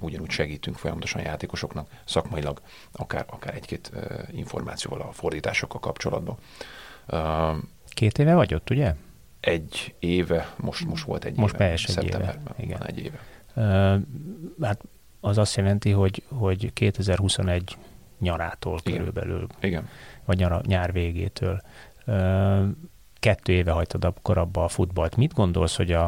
[0.00, 2.60] ugyanúgy segítünk folyamatosan a játékosoknak, szakmailag,
[2.92, 3.90] akár, akár egy-két
[4.30, 6.36] információval a fordításokkal kapcsolatban.
[7.88, 8.94] Két éve vagy ott, ugye?
[9.40, 11.70] Egy éve, most, most volt egy most éve.
[11.70, 12.38] Most egy éve.
[12.56, 12.78] Igen.
[12.78, 13.18] Van egy éve.
[13.56, 14.00] Uh,
[14.60, 14.80] hát
[15.20, 17.76] az azt jelenti, hogy, hogy 2021
[18.18, 18.98] nyarától Igen.
[18.98, 19.88] körülbelül, Igen.
[20.24, 21.62] vagy nyara, nyár végétől
[23.14, 25.16] kettő éve hagytad akkor abba a futballt.
[25.16, 26.04] Mit gondolsz, hogy a,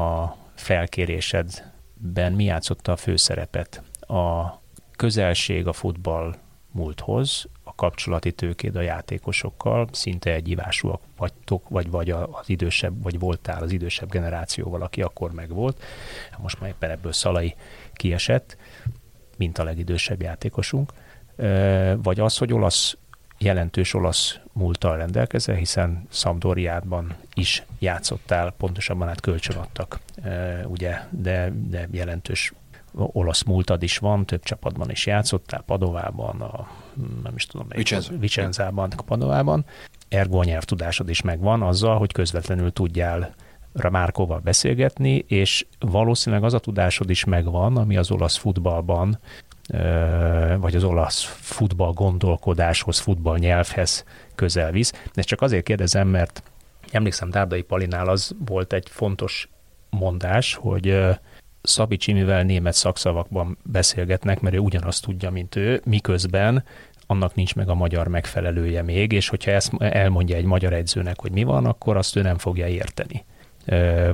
[0.00, 3.82] a felkérésedben mi játszotta a főszerepet?
[4.00, 4.58] A
[4.96, 6.34] közelség a futball
[6.72, 13.62] múlthoz, a kapcsolati tőkéd a játékosokkal, szinte egyivásúak vagytok, vagy, vagy az idősebb, vagy voltál
[13.62, 15.82] az idősebb generációval, aki akkor megvolt.
[16.38, 17.54] Most már éppen ebből Szalai
[17.92, 18.56] kiesett,
[19.36, 20.92] mint a legidősebb játékosunk.
[21.96, 22.96] Vagy az, hogy olasz
[23.44, 31.88] jelentős olasz múltal rendelkezel, hiszen Sampdoriában is játszottál, pontosabban hát kölcsönadtak, e, ugye, de, de
[31.90, 32.52] jelentős
[32.92, 36.68] olasz múltad is van, több csapatban is játszottál, Padovában, a,
[37.22, 38.12] nem is tudom, Vicenza.
[38.18, 39.64] Vicenzában, Padovában.
[40.08, 43.34] Ergo a nyelvtudásod is megvan azzal, hogy közvetlenül tudjál
[43.90, 49.18] Márkóval beszélgetni, és valószínűleg az a tudásod is megvan, ami az olasz futballban
[50.58, 54.04] vagy az olasz futball gondolkodáshoz, futball nyelvhez
[54.34, 54.92] közel visz.
[55.14, 56.42] Ezt csak azért kérdezem, mert
[56.90, 59.48] emlékszem Dárdai Palinál az volt egy fontos
[59.90, 60.98] mondás, hogy
[61.62, 66.64] Szabi Csimivel német szakszavakban beszélgetnek, mert ő ugyanazt tudja, mint ő, miközben
[67.06, 71.32] annak nincs meg a magyar megfelelője még, és hogyha ezt elmondja egy magyar edzőnek, hogy
[71.32, 73.24] mi van, akkor azt ő nem fogja érteni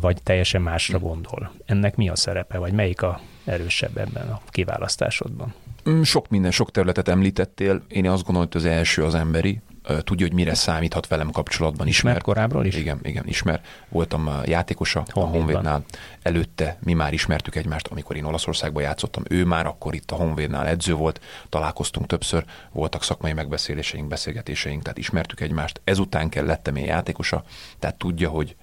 [0.00, 1.52] vagy teljesen másra gondol.
[1.66, 5.54] Ennek mi a szerepe, vagy melyik a erősebb ebben a kiválasztásodban?
[5.90, 7.82] Mm, sok minden, sok területet említettél.
[7.88, 9.60] Én azt gondolom, hogy az első az emberi,
[10.04, 11.86] tudja, hogy mire számíthat velem kapcsolatban.
[11.86, 12.76] Ismer, ismer korábbról is?
[12.76, 13.60] Igen, igen, ismer.
[13.88, 15.34] Voltam játékosa Honvédban.
[15.34, 15.84] a Honvédnál.
[16.22, 19.22] Előtte mi már ismertük egymást, amikor én Olaszországban játszottam.
[19.28, 24.98] Ő már akkor itt a Honvédnál edző volt, találkoztunk többször, voltak szakmai megbeszéléseink, beszélgetéseink, tehát
[24.98, 25.80] ismertük egymást.
[25.84, 27.44] Ezután kell lettem én játékosa,
[27.78, 28.56] tehát tudja, hogy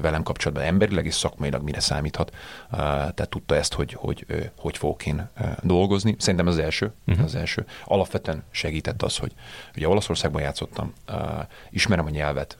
[0.00, 2.34] velem kapcsolatban emberileg és szakmailag mire számíthat.
[2.70, 5.28] Tehát tudta ezt, hogy hogy, hogy fogok én
[5.62, 6.14] dolgozni.
[6.18, 6.92] Szerintem az első.
[7.06, 7.24] Uh-huh.
[7.24, 7.66] Az első.
[7.84, 9.32] Alapvetően segített az, hogy
[9.76, 10.92] ugye Olaszországban játszottam,
[11.70, 12.58] ismerem a nyelvet,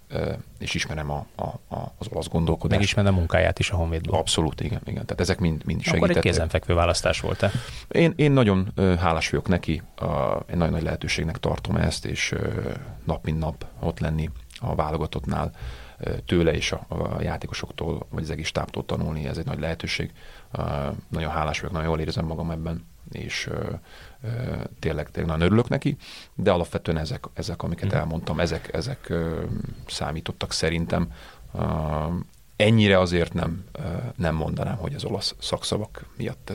[0.58, 2.80] és ismerem a, a, a, az olasz gondolkodást.
[2.80, 4.18] Megismerem a munkáját is a Honvédból.
[4.18, 5.04] Abszolút, igen, igen.
[5.04, 6.10] Tehát ezek mind, mind segítettek.
[6.10, 7.50] Akkor egy kézenfekvő választás volt-e?
[7.88, 9.82] Én, én nagyon hálás vagyok neki,
[10.50, 12.34] én nagyon nagy lehetőségnek tartom ezt, és
[13.04, 15.50] nap mint nap ott lenni a válogatottnál
[16.26, 20.12] tőle és a, a játékosoktól, vagy az egész stábtól tanulni, ez egy nagy lehetőség.
[21.08, 23.50] Nagyon hálás vagyok, nagyon jól érzem magam ebben, és
[24.78, 25.96] tényleg, tényleg nagyon örülök neki,
[26.34, 27.96] de alapvetően ezek, ezek amiket mhm.
[27.96, 29.12] elmondtam, ezek, ezek
[29.86, 31.12] számítottak szerintem.
[32.60, 33.64] Ennyire azért nem,
[34.16, 36.52] nem mondanám, hogy az olasz szakszavak miatt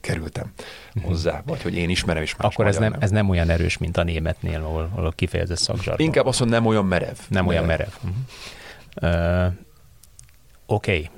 [0.00, 0.52] kerültem
[0.88, 1.10] uh-huh.
[1.10, 3.78] hozzá, vagy hogy én ismerem is más Akkor ez nem, nem, ez nem olyan erős,
[3.78, 6.06] mint a németnél, ahol, ahol kifejezett szakzsargon.
[6.06, 7.16] Inkább azt mondom, nem olyan merev.
[7.28, 7.48] Nem merev.
[7.48, 7.88] olyan merev.
[8.02, 9.46] Uh-huh.
[9.46, 9.52] Uh,
[10.66, 11.10] Oké, okay.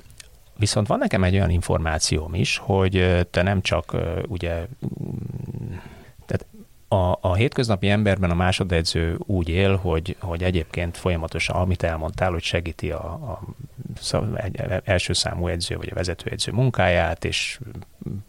[0.57, 3.95] Viszont van nekem egy olyan információm is, hogy te nem csak
[4.27, 5.92] ugye tehát
[6.93, 12.43] a, a hétköznapi emberben a másodedző úgy él, hogy, hogy egyébként folyamatosan, amit elmondtál, hogy
[12.43, 17.59] segíti a, a, a első számú edző vagy a vezetőedző munkáját, és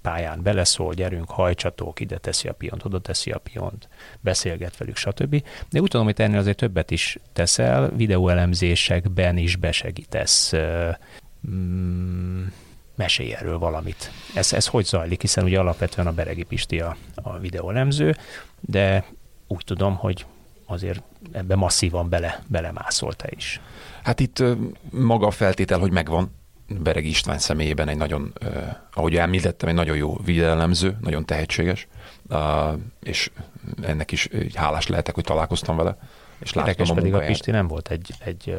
[0.03, 3.89] pályán beleszól, gyerünk, hajcsatók, ide teszi a piont, oda teszi a piont,
[4.21, 5.43] beszélget velük, stb.
[5.71, 10.53] De úgy tudom, hogy ennél azért többet is teszel, videóelemzésekben is besegítesz.
[11.51, 12.45] Mm,
[12.95, 14.11] mesélj erről valamit.
[14.35, 18.17] Ez, ez hogy zajlik, hiszen ugye alapvetően a Beregi Pisti a, a videólemző,
[18.61, 19.05] de
[19.47, 20.27] úgy tudom, hogy
[20.67, 21.03] azért
[21.33, 23.61] ebbe masszívan bele, belemászol te is.
[24.03, 24.43] Hát itt
[24.91, 26.31] maga a feltétel, hogy megvan,
[26.69, 28.33] Beregi István személyében egy nagyon,
[28.95, 31.87] ahogy említettem, egy nagyon jó videólemző, nagyon tehetséges,
[33.03, 33.31] és
[33.83, 35.97] ennek is hálás lehetek, hogy találkoztam vele.
[36.39, 38.57] És Érdekes a pedig a Pisti nem volt egy, egy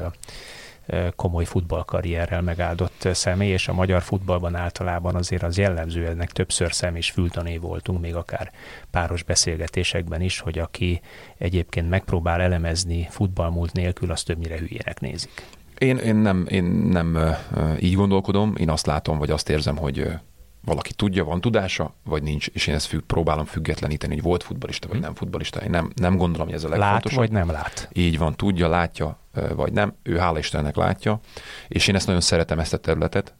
[1.15, 6.95] komoly futballkarrierrel megáldott személy, és a magyar futballban általában azért az jellemző, ennek többször szem
[6.95, 8.51] és fültané voltunk, még akár
[8.91, 11.01] páros beszélgetésekben is, hogy aki
[11.37, 15.47] egyébként megpróbál elemezni futballmúlt nélkül, az többnyire hülyének nézik.
[15.77, 17.35] Én, én, nem, én nem
[17.79, 20.07] így gondolkodom, én azt látom, vagy azt érzem, hogy
[20.65, 24.87] valaki tudja, van tudása, vagy nincs, és én ezt függ, próbálom függetleníteni, hogy volt futbalista,
[24.87, 25.03] vagy hm.
[25.03, 25.59] nem futbalista.
[25.59, 27.19] Én nem, nem gondolom, hogy ez a legfontosabb.
[27.19, 27.89] Lát, vagy nem lát.
[27.93, 29.19] Így van, tudja, látja,
[29.55, 29.95] vagy nem.
[30.03, 31.19] Ő hála Istennek látja,
[31.67, 33.33] és én ezt nagyon szeretem, ezt a területet.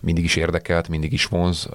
[0.00, 1.68] Mindig is érdekelt, mindig is vonz.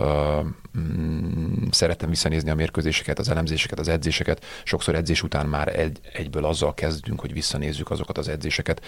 [0.79, 4.45] Mm, szeretem visszanézni a mérkőzéseket, az elemzéseket, az edzéseket.
[4.63, 8.85] Sokszor edzés után már egy, egyből azzal kezdünk, hogy visszanézzük azokat az edzéseket,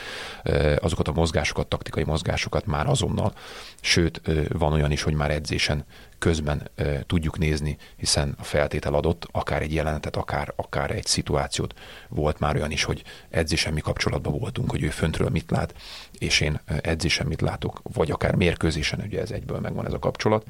[0.80, 3.34] azokat a mozgásokat, taktikai mozgásokat már azonnal.
[3.82, 5.86] Sőt, van olyan is, hogy már edzésen
[6.18, 6.70] közben
[7.06, 11.74] tudjuk nézni, hiszen a feltétel adott, akár egy jelenetet, akár, akár egy szituációt.
[12.10, 13.82] Volt már olyan is, hogy edzésen mi
[14.14, 15.74] kapcsolatban voltunk, hogy ő föntről mit lát,
[16.18, 20.44] és én edzésen mit látok, vagy akár mérkőzésen, ugye ez egyből megvan ez a kapcsolat.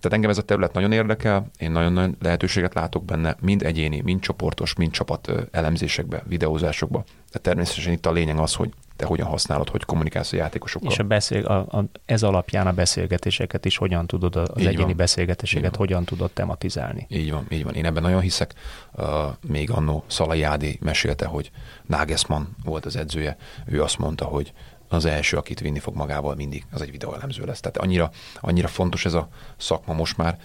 [0.00, 4.00] Tehát engem ez a terület nagyon érdekel, én nagyon nagy lehetőséget látok benne, mind egyéni,
[4.00, 7.04] mind csoportos, mind csapat elemzésekbe, videózásokba.
[7.32, 10.90] De természetesen itt a lényeg az, hogy te hogyan használod, hogy kommunikálsz a játékosokkal.
[10.90, 14.84] És a beszél, a, a, ez alapján a beszélgetéseket is hogyan tudod, az így egyéni
[14.84, 14.96] van.
[14.96, 17.06] beszélgetéseket hogyan tudod tematizálni.
[17.08, 17.74] Így van, így van.
[17.74, 18.54] Én ebben nagyon hiszek.
[18.92, 19.06] Uh,
[19.48, 21.50] még annó Szalai Ádi mesélte, hogy
[21.86, 23.36] Nagelsmann volt az edzője.
[23.66, 24.52] Ő azt mondta, hogy
[24.88, 27.60] az első, akit vinni fog magával mindig, az egy videóelemző lesz.
[27.60, 30.38] Tehát annyira, annyira fontos ez a szakma most már,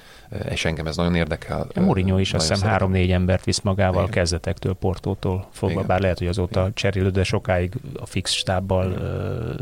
[0.50, 1.68] és engem ez nagyon érdekel.
[1.74, 4.14] A Mourinho is azt hiszem három-négy embert visz magával Igen.
[4.14, 5.88] kezdetektől, Portótól fogva, Igen.
[5.88, 6.74] bár lehet, hogy azóta Igen.
[6.74, 9.54] cserélő, de sokáig a fix stábbal ö,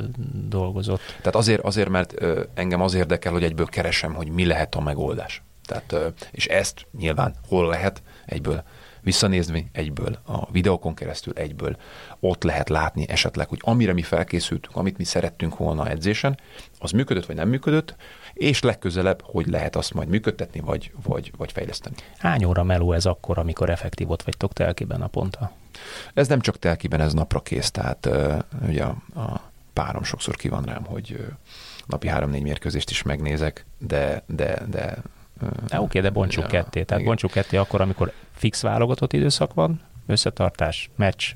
[0.47, 1.01] dolgozott.
[1.17, 4.81] Tehát azért, azért, mert ö, engem az érdekel, hogy egyből keresem, hogy mi lehet a
[4.81, 5.43] megoldás.
[5.65, 8.63] Tehát, ö, és ezt nyilván hol lehet egyből
[9.01, 11.77] visszanézni egyből, a videókon keresztül egyből
[12.19, 16.39] ott lehet látni esetleg, hogy amire mi felkészültünk, amit mi szerettünk volna edzésen,
[16.79, 17.95] az működött vagy nem működött,
[18.33, 21.95] és legközelebb, hogy lehet azt majd működtetni, vagy, vagy, vagy fejleszteni.
[22.17, 25.51] Hány óra meló ez akkor, amikor effektív ott vagytok telkiben naponta?
[26.13, 28.09] Ez nem csak telkiben, ez napra kész, tehát
[28.67, 29.41] ugye a, a
[29.73, 31.25] párom sokszor ki van rám, hogy
[31.85, 34.97] napi három-négy mérkőzést is megnézek, de, de, de
[35.41, 36.83] Oké, okay, de bontsuk ja, ketté.
[36.83, 37.05] Tehát igen.
[37.05, 41.31] bontsuk ketté akkor, amikor fix válogatott időszak van, összetartás, meccs,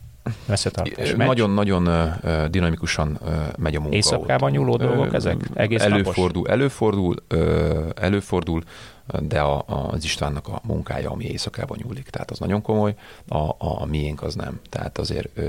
[1.16, 2.14] Nagyon-nagyon
[2.50, 3.20] dinamikusan
[3.58, 3.96] megy a munka.
[3.96, 4.56] Éjszakában ott.
[4.56, 5.50] nyúló dolgok ezek?
[5.54, 6.52] Egész előfordul, napos?
[6.52, 7.16] előfordul,
[7.96, 8.64] előfordul,
[9.20, 12.96] de a, az Istvánnak a munkája, ami éjszakában nyúlik, tehát az nagyon komoly,
[13.28, 14.60] a, a, a miénk az nem.
[14.70, 15.40] Tehát azért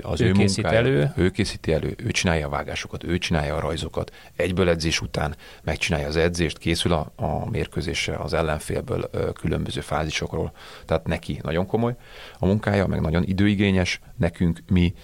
[0.00, 1.12] az ő, ő készít munkája, elő.
[1.16, 4.12] Ő készíti elő, ő csinálja a vágásokat, ő csinálja a rajzokat.
[4.36, 10.52] Egyből edzés után megcsinálja az edzést, készül a, a mérkőzésre az ellenfélből különböző fázisokról.
[10.84, 11.94] Tehát neki nagyon komoly
[12.38, 14.00] a munkája, meg nagyon időigényes.
[14.16, 14.94] Nekünk mi,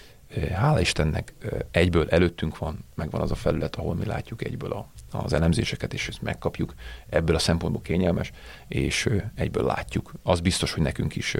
[0.54, 1.34] hála Istennek,
[1.70, 6.08] egyből előttünk van, megvan az a felület, ahol mi látjuk egyből a, az elemzéseket, és
[6.08, 6.74] ezt megkapjuk.
[7.08, 8.30] Ebből a szempontból kényelmes,
[8.68, 10.12] és egyből látjuk.
[10.22, 11.36] Az biztos, hogy nekünk is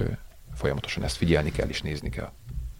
[0.55, 2.33] folyamatosan ezt figyelni kell és nézni kell.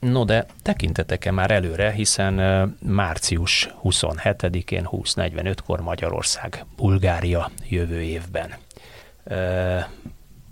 [0.03, 2.35] No de tekintetek-e már előre, hiszen
[2.81, 8.55] március 27-én 20.45-kor Magyarország, Bulgária jövő évben.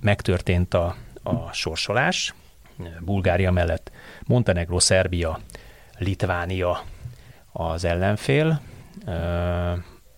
[0.01, 2.34] Megtörtént a, a sorsolás,
[3.01, 3.90] Bulgária mellett
[4.26, 5.40] Montenegro, Szerbia,
[5.98, 6.84] Litvánia
[7.53, 8.61] az ellenfél.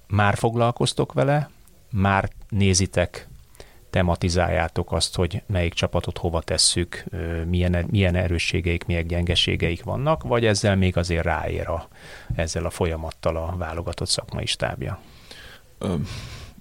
[0.07, 1.51] Már foglalkoztok vele,
[1.91, 3.28] már nézitek
[3.93, 7.05] tematizáljátok azt, hogy melyik csapatot hova tesszük,
[7.47, 11.88] milyen, milyen erősségeik, milyen gyengeségeik vannak, vagy ezzel még azért ráér a,
[12.34, 14.99] ezzel a folyamattal a válogatott szakmai stábja?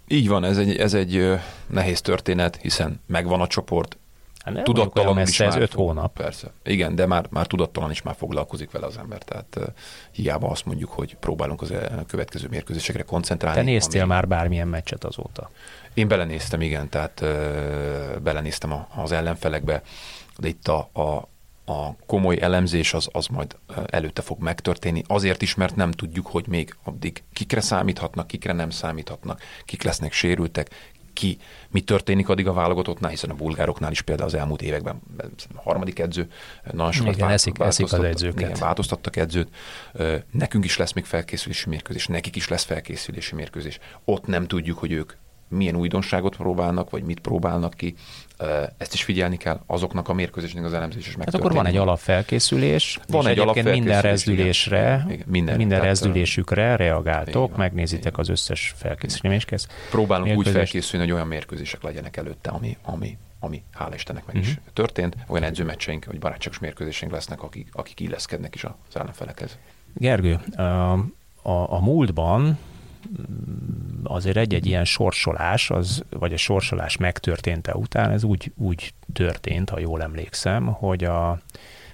[0.08, 3.98] Így van, ez egy, ez egy nehéz történet, hiszen megvan a csoport,
[4.44, 6.14] Hát nem tudattalan messze, is ez már öt hónap.
[6.14, 6.52] Persze.
[6.64, 9.24] Igen, de már, már tudattalan is már foglalkozik vele az ember.
[9.24, 9.64] Tehát uh,
[10.12, 11.74] hiába azt mondjuk, hogy próbálunk az
[12.08, 13.58] következő mérkőzésekre koncentrálni.
[13.60, 14.10] Te néztél ami...
[14.10, 15.50] már bármilyen meccset azóta?
[15.94, 19.82] Én belenéztem, igen, tehát uh, belenéztem a, az ellenfelekbe,
[20.38, 21.28] de itt a, a,
[21.72, 26.48] a komoly elemzés az, az majd előtte fog megtörténni, azért is, mert nem tudjuk, hogy
[26.48, 30.70] még addig kikre számíthatnak, kikre nem számíthatnak, kik lesznek sérültek,
[31.14, 31.38] ki,
[31.70, 35.02] mi történik addig a válogatottnál, hiszen a bulgároknál is például az elmúlt években
[35.56, 36.32] a harmadik edző
[36.72, 38.42] nagyon sokat igen, eszik, eszik az edzőket.
[38.42, 39.50] Igen, változtattak edzőt.
[40.32, 43.80] Nekünk is lesz még felkészülési mérkőzés, nekik is lesz felkészülési mérkőzés.
[44.06, 45.14] Ott nem tudjuk, hogy ők
[45.52, 47.96] milyen újdonságot próbálnak, vagy mit próbálnak ki.
[48.78, 53.00] Ezt is figyelni kell, azoknak a mérkőzésnek az elemzés is Hát akkor van egy alapfelkészülés,
[53.08, 58.20] van egy alapfelkészülés, minden rezdülésre, igen, minden, minden rezdülésükre reagáltok, igen, megnézitek igen.
[58.20, 59.68] az összes felkészülést.
[59.90, 60.56] Próbálunk mérkőzést.
[60.56, 64.52] úgy felkészülni, hogy olyan mérkőzések legyenek előtte, ami, ami, ami hála Istennek meg uh-huh.
[64.52, 64.66] is mhm.
[64.74, 65.16] történt.
[65.28, 69.58] Olyan edzőmeccseink, vagy barátságos mérkőzéseink lesznek, akik, akik illeszkednek is az ellenfelekhez.
[69.94, 70.40] Gergő,
[71.42, 72.58] a, a múltban
[74.04, 79.80] azért egy-egy ilyen sorsolás, az, vagy a sorsolás megtörténte után, ez úgy, úgy történt, ha
[79.80, 81.40] jól emlékszem, hogy a,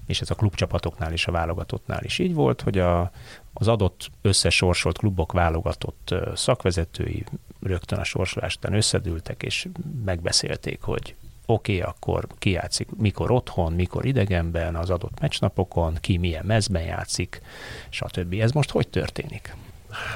[0.06, 3.10] és ez a klubcsapatoknál is, a válogatottnál is így volt, hogy a,
[3.52, 7.24] az adott összesorsolt klubok válogatott szakvezetői
[7.60, 9.68] rögtön a sorsolás után összedültek, és
[10.04, 11.14] megbeszélték, hogy
[11.46, 16.82] oké, okay, akkor ki játszik, mikor otthon, mikor idegenben, az adott meccsnapokon, ki milyen mezben
[16.82, 17.42] játszik,
[17.88, 18.32] stb.
[18.32, 19.56] Ez most hogy történik?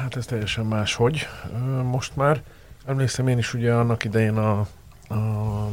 [0.01, 1.27] Hát ez teljesen máshogy
[1.85, 2.43] most már.
[2.85, 4.59] Emlékszem én is ugye annak idején a,
[5.09, 5.69] a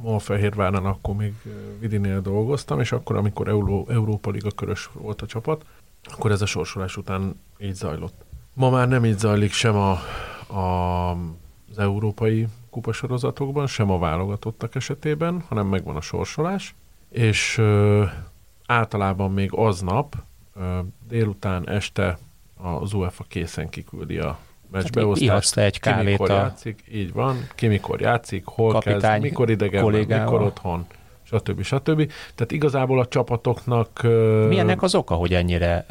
[0.00, 1.34] Molfehérváron akkor még
[1.78, 5.64] Vidinél dolgoztam, és akkor, amikor Euró, Európa Liga körös volt a csapat,
[6.04, 8.24] akkor ez a sorsolás után így zajlott.
[8.54, 9.90] Ma már nem így zajlik sem a,
[10.58, 11.10] a,
[11.70, 16.74] az európai kupasorozatokban, sem a válogatottak esetében, hanem megvan a sorsolás,
[17.08, 18.04] és ö,
[18.66, 20.16] általában még aznap,
[20.54, 20.78] ö,
[21.08, 22.18] délután, este
[22.60, 24.38] az UEFA készen kiküldi a
[24.70, 25.54] meccsbeosztást.
[25.54, 26.34] Hát egy kávét ki mikor a...
[26.34, 30.86] játszik, így van, ki mikor játszik, hol Kapitány, kezd, mikor idegen, mikor otthon,
[31.22, 31.62] stb.
[31.62, 32.12] stb.
[32.34, 34.02] Tehát igazából a csapatoknak...
[34.48, 35.86] Mi ennek az oka, hogy ennyire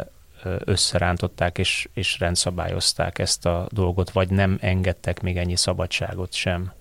[0.65, 6.71] összerántották és, és rendszabályozták ezt a dolgot, vagy nem engedtek még ennyi szabadságot sem?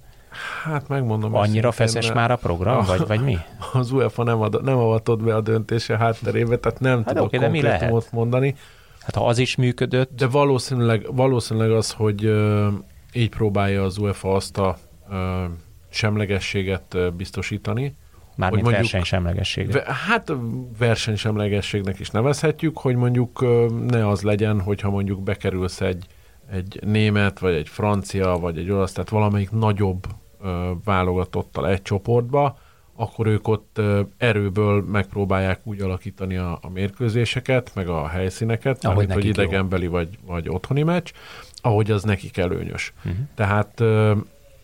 [0.64, 1.34] Hát megmondom.
[1.34, 3.38] Annyira feszes már a program, a, vagy, vagy mi?
[3.72, 7.38] Az UEFA nem, ad, nem avatott be a döntése hátterébe, tehát nem hát tudok okay,
[7.38, 8.56] konkrétumot mondani.
[9.06, 10.10] Hát ha az is működött...
[10.16, 12.66] De valószínűleg, valószínűleg az, hogy uh,
[13.12, 14.78] így próbálja az UEFA azt a
[15.08, 15.16] uh,
[15.88, 17.94] semlegességet biztosítani.
[18.36, 19.86] Mármint mondjuk, versenysemlegességet.
[19.86, 20.32] Hát
[20.78, 23.40] versenysemlegességnek is nevezhetjük, hogy mondjuk
[23.90, 26.06] ne az legyen, hogyha mondjuk bekerülsz egy,
[26.50, 30.06] egy német, vagy egy francia, vagy egy olasz, tehát valamelyik nagyobb
[30.40, 30.48] uh,
[30.84, 32.58] válogatottal egy csoportba,
[32.96, 33.80] akkor ők ott
[34.16, 40.08] erőből megpróbálják úgy alakítani a, a mérkőzéseket, meg a helyszíneket, ahogy mint, hogy idegenbeli vagy,
[40.26, 41.10] vagy otthoni meccs,
[41.56, 42.92] ahogy az nekik előnyös.
[42.96, 43.20] Uh-huh.
[43.34, 43.82] Tehát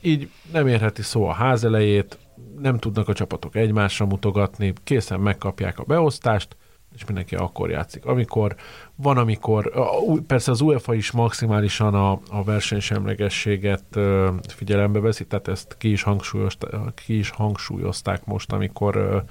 [0.00, 2.18] így nem érheti szó a ház elejét,
[2.60, 6.56] nem tudnak a csapatok egymásra mutogatni, készen megkapják a beosztást,
[6.94, 8.04] és mindenki akkor játszik.
[8.04, 8.56] Amikor
[8.94, 9.72] van, amikor,
[10.26, 13.84] persze az UEFA is maximálisan a, a versenysemlegességet
[14.48, 16.04] figyelembe veszi, tehát ezt ki is,
[16.94, 19.24] ki is hangsúlyozták most, amikor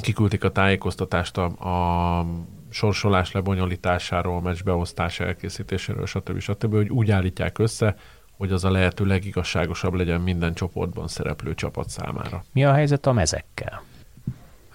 [0.00, 2.26] kiküldték a tájékoztatást a, a
[2.70, 6.38] sorsolás lebonyolításáról, meccs beosztás elkészítéséről, stb.
[6.38, 7.96] stb., hogy úgy állítják össze,
[8.36, 12.44] hogy az a lehető legigazságosabb legyen minden csoportban szereplő csapat számára.
[12.52, 13.82] Mi a helyzet a mezekkel?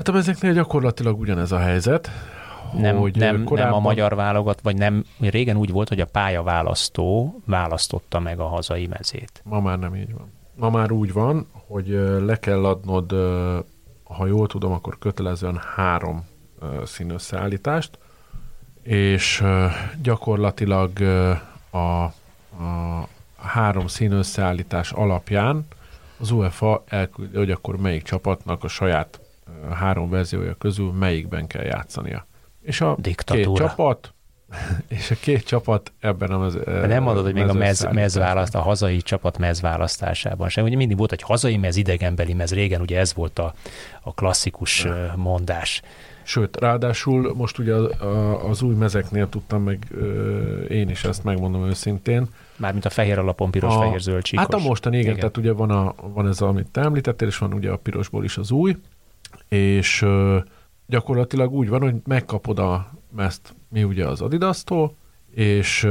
[0.01, 2.09] Hát a mezeknél gyakorlatilag ugyanez a helyzet.
[2.77, 3.71] Nem, hogy nem, korábban...
[3.71, 8.47] nem a magyar válogat, vagy nem, régen úgy volt, hogy a pályaválasztó választotta meg a
[8.47, 9.41] hazai mezét.
[9.43, 10.31] Ma már nem így van.
[10.55, 11.87] Ma már úgy van, hogy
[12.25, 13.11] le kell adnod,
[14.03, 16.25] ha jól tudom, akkor kötelezően három
[16.83, 17.97] színösszeállítást,
[18.81, 19.43] és
[20.01, 20.91] gyakorlatilag
[21.69, 22.13] a, a
[23.37, 25.65] három színösszeállítás alapján
[26.19, 29.20] az UEFA elküldi, hogy akkor melyik csapatnak a saját
[29.73, 32.25] három verziója közül melyikben kell játszania.
[32.61, 33.45] És a Diktatúra.
[33.45, 34.13] két csapat,
[34.97, 38.61] és a két csapat ebben a mez, Nem mondod, hogy még a mez, mezválaszt, a
[38.61, 40.63] hazai csapat mezválasztásában sem.
[40.63, 43.53] Ugye mindig volt, hogy hazai mez, idegenbeli mez, régen ugye ez volt a,
[44.01, 45.13] a klasszikus De.
[45.15, 45.81] mondás.
[46.23, 47.89] Sőt, ráadásul most ugye az,
[48.49, 49.87] az új mezeknél tudtam meg,
[50.69, 52.27] én is ezt megmondom őszintén.
[52.57, 54.45] Mármint a fehér alapon piros-fehér-zöld csíkos.
[54.45, 57.37] Hát a mostani, igen, igen, tehát ugye van, a, van ez, amit te említettél, és
[57.37, 58.75] van ugye a pirosból is az új,
[59.55, 60.05] és
[60.87, 64.95] gyakorlatilag úgy van, hogy megkapod a mezt mi ugye az Adidas-tól,
[65.33, 65.87] és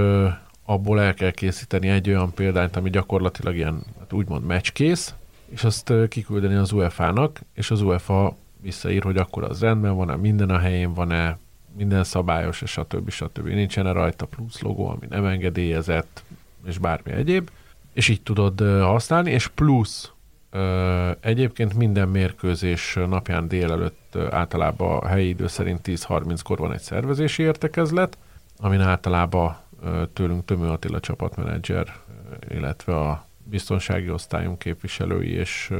[0.64, 5.14] abból el kell készíteni egy olyan példányt, ami gyakorlatilag ilyen, hát úgymond meccskész,
[5.48, 10.50] és azt kiküldeni az UEFA-nak, és az UEFA visszaír, hogy akkor az rendben van-e, minden
[10.50, 11.38] a helyén van-e,
[11.76, 13.10] minden szabályos, és stb.
[13.10, 13.46] stb.
[13.46, 16.22] Nincsen-e rajta plusz logó, ami nem engedélyezett,
[16.66, 17.50] és bármi egyéb,
[17.92, 20.12] és így tudod használni, és plusz
[21.20, 28.18] Egyébként minden mérkőzés napján délelőtt általában a helyi idő szerint 10-30-kor van egy szervezési értekezlet,
[28.58, 29.56] amin általában
[30.12, 31.94] tőlünk Tömő Attila csapatmenedzser,
[32.48, 35.72] illetve a biztonsági osztályunk képviselői, és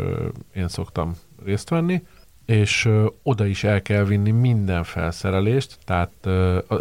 [0.54, 1.14] én szoktam
[1.44, 2.02] részt venni,
[2.44, 2.88] és
[3.22, 6.12] oda is el kell vinni minden felszerelést, tehát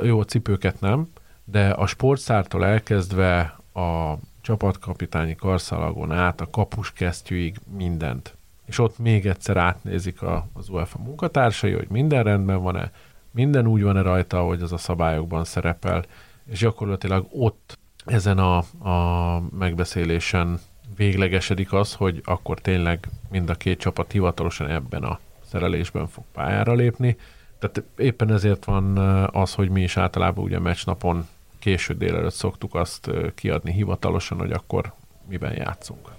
[0.03, 1.09] jó, a cipőket nem,
[1.43, 4.13] de a sportszártól elkezdve a
[4.49, 8.35] csapatkapitányi karszalagon át a kapus kesztyűig mindent.
[8.65, 12.91] És ott még egyszer átnézik a, az UEFA munkatársai, hogy minden rendben van-e,
[13.31, 16.05] minden úgy van-e rajta, ahogy az a szabályokban szerepel,
[16.45, 18.57] és gyakorlatilag ott ezen a,
[18.89, 20.59] a megbeszélésen
[20.95, 26.73] véglegesedik az, hogy akkor tényleg mind a két csapat hivatalosan ebben a szerelésben fog pályára
[26.73, 27.17] lépni.
[27.59, 28.97] Tehát éppen ezért van
[29.27, 31.27] az, hogy mi is általában ugye meccsnapon
[31.59, 34.93] késő délelőtt szoktuk azt kiadni hivatalosan, hogy akkor
[35.27, 36.09] miben játszunk.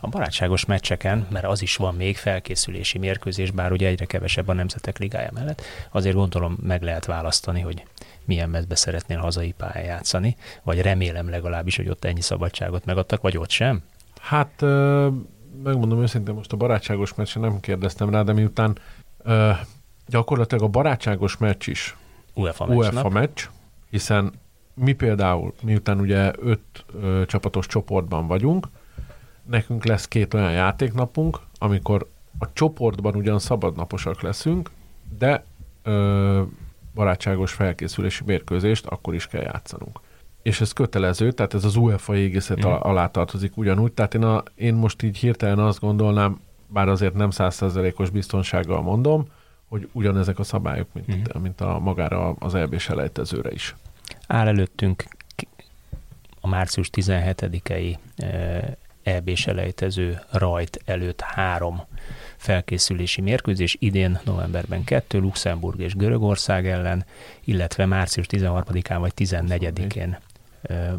[0.00, 4.52] A barátságos meccseken, mert az is van még felkészülési mérkőzés, bár ugye egyre kevesebb a
[4.52, 7.84] Nemzetek Ligája mellett, azért gondolom meg lehet választani, hogy
[8.24, 13.36] milyen mezbe szeretnél hazai pályán játszani, vagy remélem legalábbis, hogy ott ennyi szabadságot megadtak, vagy
[13.36, 13.82] ott sem?
[14.20, 14.60] Hát
[15.62, 18.78] megmondom őszintén, most a barátságos meccsen nem kérdeztem rá, de miután
[20.06, 21.96] gyakorlatilag a barátságos meccs is
[22.34, 23.46] UEFA UEFA meccs
[23.90, 24.32] hiszen
[24.80, 28.66] mi például, miután ugye öt ö, csapatos csoportban vagyunk,
[29.42, 32.08] nekünk lesz két olyan játéknapunk, amikor
[32.38, 34.70] a csoportban ugyan szabadnaposak leszünk,
[35.18, 35.44] de
[35.82, 36.42] ö,
[36.94, 40.00] barátságos felkészülési mérkőzést akkor is kell játszanunk.
[40.42, 42.70] És ez kötelező, tehát ez az UEFA égészet mm.
[42.70, 47.30] alá tartozik ugyanúgy, tehát én, a, én most így hirtelen azt gondolnám, bár azért nem
[47.30, 49.26] százszerzelékos biztonsággal mondom,
[49.68, 51.42] hogy ugyanezek a szabályok, mint, mm.
[51.42, 53.74] mint a magára az EB selejtezőre is
[54.26, 55.04] áll előttünk
[56.40, 57.96] a március 17-i
[59.02, 61.82] eb selejtező rajt előtt három
[62.36, 67.04] felkészülési mérkőzés, idén novemberben kettő, Luxemburg és Görögország ellen,
[67.44, 70.18] illetve március 13-án vagy 14-én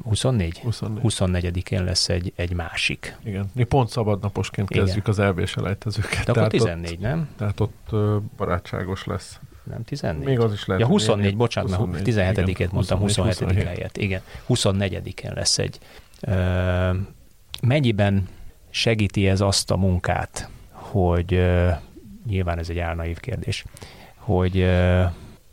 [0.03, 0.59] 24?
[0.59, 1.03] 24.
[1.03, 3.17] 24-én lesz egy, egy másik.
[3.23, 5.09] Igen, mi pont szabadnaposként kezdjük Igen.
[5.09, 6.25] az EB selejtezőket.
[6.25, 7.29] De akkor 14, ott, nem?
[7.37, 7.89] Tehát ott
[8.37, 10.25] barátságos lesz nem 14?
[10.27, 10.83] Még az is lehet.
[10.83, 13.97] Ja, 24, bocsánat, 24, 17-et mondtam, 27 27 helyett.
[13.97, 15.79] Igen, 24-en lesz egy.
[16.21, 16.89] Ö,
[17.61, 18.27] mennyiben
[18.69, 21.69] segíti ez azt a munkát, hogy ö,
[22.25, 23.63] nyilván ez egy álnaív kérdés,
[24.15, 25.03] hogy ö,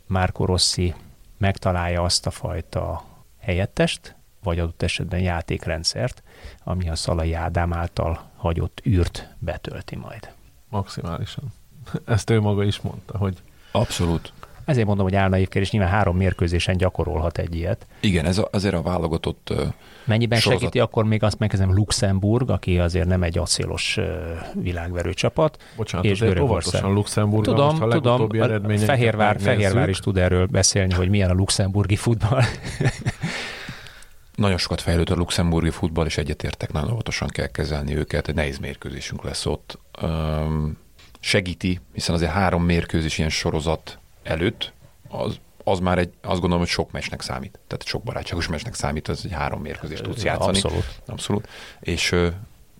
[0.07, 0.93] Márko Rossi
[1.37, 3.03] megtalálja azt a fajta
[3.39, 6.23] helyettest, vagy adott esetben játékrendszert,
[6.63, 10.33] ami a Szalai Ádám által hagyott űrt betölti majd.
[10.69, 11.53] Maximálisan.
[12.05, 13.37] Ezt ő maga is mondta, hogy
[13.71, 14.33] Abszolút.
[14.69, 17.87] Ezért mondom, hogy állna és nyilván három mérkőzésen gyakorolhat egy ilyet.
[17.99, 19.53] Igen, ez a, azért a válogatott
[20.05, 20.61] Mennyiben sorozat...
[20.61, 23.99] segíti akkor még azt megkezdem Luxemburg, aki azért nem egy acélos
[24.53, 25.63] világverő csapat.
[25.75, 26.83] Bocsánat, és Görögország.
[26.83, 27.45] Luxemburg.
[27.45, 28.29] Tudom, most, tudom,
[28.77, 32.43] Fehérvár, Fehérvár is tud erről beszélni, hogy milyen a luxemburgi futball.
[34.35, 38.27] nagyon sokat fejlődött a luxemburgi futball, és egyetértek, nagyon óvatosan kell kezelni őket.
[38.27, 39.79] Egy nehéz mérkőzésünk lesz ott.
[40.01, 40.77] Um,
[41.19, 44.73] segíti, hiszen azért három mérkőzés ilyen sorozat előtt,
[45.07, 47.59] az, az már egy, azt gondolom, hogy sok meccsnek számít.
[47.67, 50.57] Tehát sok barátságos meccsnek számít, az egy három mérkőzést tudsz játszani.
[50.57, 51.01] Abszolút.
[51.05, 51.47] Abszolút.
[51.79, 52.27] És ö,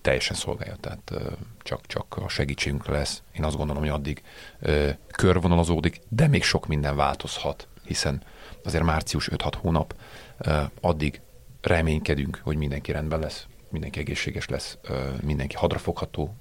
[0.00, 1.30] teljesen szolgálja, tehát ö,
[1.62, 3.22] csak, csak a segítségünk lesz.
[3.32, 4.22] Én azt gondolom, hogy addig
[4.60, 8.22] ö, körvonalazódik, de még sok minden változhat, hiszen
[8.64, 9.94] azért március 5-6 hónap,
[10.38, 11.20] ö, addig
[11.60, 14.78] reménykedünk, hogy mindenki rendben lesz, mindenki egészséges lesz,
[15.22, 16.34] mindenki hadrafogható,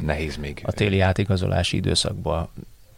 [0.00, 0.62] nehéz még.
[0.64, 2.48] A téli átigazolási időszakban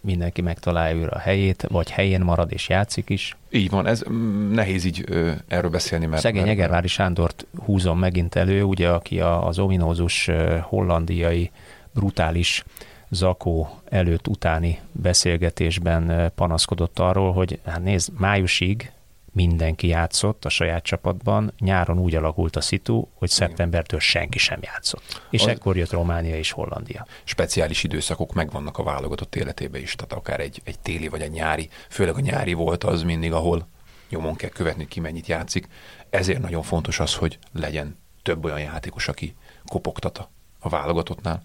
[0.01, 3.37] mindenki megtalálja újra a helyét, vagy helyén marad és játszik is.
[3.51, 6.23] Így van, ez mm, nehéz így ö, erről beszélni, mert...
[6.23, 11.51] Szegény mert, Egervári Sándort húzom megint elő, ugye, aki a, az ominózus hollandiai
[11.93, 12.65] brutális
[13.11, 18.91] zakó előtt utáni beszélgetésben panaszkodott arról, hogy hát nézd, májusig
[19.37, 25.23] mindenki játszott a saját csapatban, nyáron úgy alakult a szitu, hogy szeptembertől senki sem játszott.
[25.31, 27.07] És az ekkor jött Románia és Hollandia.
[27.25, 31.69] Speciális időszakok megvannak a válogatott életébe is, tehát akár egy, egy téli vagy egy nyári,
[31.89, 33.69] főleg a nyári volt az mindig, ahol
[34.09, 35.69] nyomon kell követni, ki mennyit játszik.
[36.11, 39.35] Ezért nagyon fontos az, hogy legyen több olyan játékos, aki
[39.65, 40.29] kopogtat
[40.59, 41.43] a válogatottnál,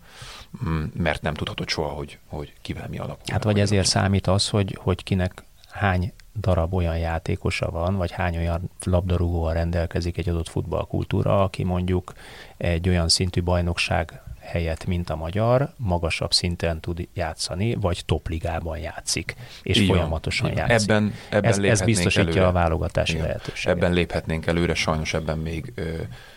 [0.65, 3.23] mm, mert nem tudhatod soha, hogy, hogy kivel mi alapul.
[3.31, 8.37] Hát vagy ezért számít az, hogy, hogy kinek hány darab olyan játékosa van, vagy hány
[8.37, 12.13] olyan labdarúgóval rendelkezik egy adott futballkultúra, aki mondjuk
[12.57, 19.35] egy olyan szintű bajnokság helyet, mint a magyar, magasabb szinten tud játszani, vagy topligában játszik,
[19.61, 19.87] és Igen.
[19.95, 20.69] folyamatosan Igen.
[20.69, 20.89] játszik.
[20.89, 22.47] Ebben, ebben ez, ez biztosítja előre.
[22.47, 23.25] a válogatási Igen.
[23.25, 23.77] lehetőséget.
[23.77, 25.73] Ebben léphetnénk előre, sajnos ebben még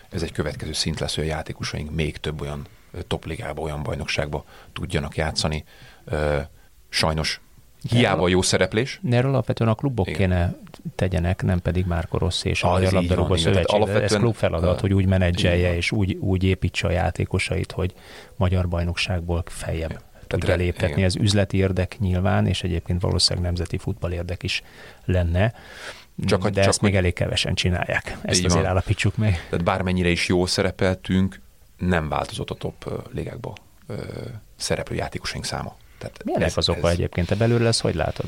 [0.09, 2.67] ez egy következő szint lesz, hogy a játékosaink még több olyan
[3.07, 5.63] topligába, olyan bajnokságba tudjanak játszani.
[6.89, 7.41] Sajnos
[7.89, 8.99] Hiába jó szereplés.
[9.01, 10.19] De erről alapvetően a klubok Igen.
[10.19, 10.55] kéne
[10.95, 13.81] tegyenek, nem pedig már Rossi és a Magyar Labdarúgó Szövetség.
[13.91, 17.93] Ez klub feladat, hogy úgy menedzselje és úgy, úgy építse a játékosait, hogy
[18.35, 20.01] magyar bajnokságból feljebb Igen.
[20.27, 21.03] tudja léptetni.
[21.03, 24.63] Ez üzleti érdek nyilván, és egyébként valószínűleg nemzeti futball érdek is
[25.05, 25.53] lenne.
[26.25, 28.17] Csak, de csak ezt még elég kevesen csinálják.
[28.21, 28.65] Ezt azért van.
[28.65, 29.45] állapítsuk meg.
[29.49, 31.41] Tehát bármennyire is jó szerepeltünk,
[31.77, 33.53] nem változott a top ligákba
[34.55, 35.75] szereplő játékosaink száma.
[35.97, 36.93] Tehát Milyenek ez, az oka ez...
[36.93, 37.27] egyébként?
[37.27, 38.25] Te belőle lesz, hogy látod?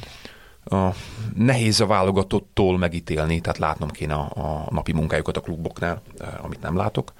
[0.63, 0.89] A,
[1.35, 6.01] nehéz a válogatottól megítélni, tehát látnom kéne a, a napi munkájukat a kluboknál,
[6.41, 7.13] amit nem látok,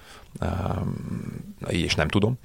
[1.68, 2.38] és nem tudom.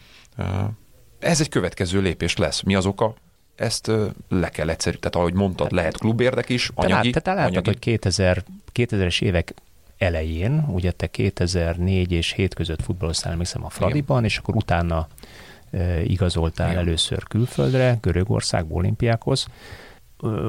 [1.18, 2.62] Ez egy következő lépés lesz.
[2.62, 3.14] Mi az oka?
[3.54, 3.90] Ezt
[4.28, 7.10] le kell egyszerű, tehát ahogy mondtad, lehet klubérdek is, anyagi.
[7.10, 8.44] Te, te láttad, hogy 2000,
[8.74, 9.54] 2000-es évek
[9.98, 14.30] elején, ugye te 2004 és 7 között futballoztál, emlékszem a Fradiban, Igen.
[14.30, 15.08] és akkor utána
[16.04, 16.80] igazoltál Igen.
[16.80, 19.46] először külföldre, Görögország, olimpiákhoz.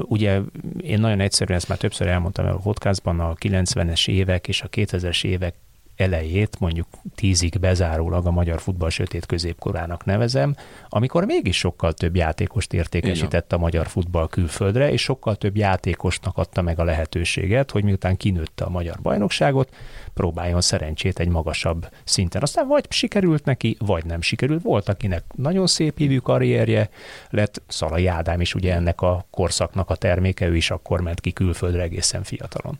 [0.02, 0.40] Ugye
[0.80, 4.68] én nagyon egyszerűen ezt már többször elmondtam el a podcastban, a 90-es évek és a
[4.68, 5.54] 2000-es évek
[5.96, 10.54] elejét, mondjuk tízig bezárólag a magyar futball sötét középkorának nevezem,
[10.88, 16.62] amikor mégis sokkal több játékost értékesített a magyar futball külföldre, és sokkal több játékosnak adta
[16.62, 19.74] meg a lehetőséget, hogy miután kinőtte a magyar bajnokságot,
[20.14, 22.42] próbáljon szerencsét egy magasabb szinten.
[22.42, 24.62] Aztán vagy sikerült neki, vagy nem sikerült.
[24.62, 26.88] Volt, akinek nagyon szép hívű karrierje
[27.30, 31.32] lett, Szalai Ádám is ugye ennek a korszaknak a terméke, ő is akkor ment ki
[31.32, 32.78] külföldre egészen fiatalon.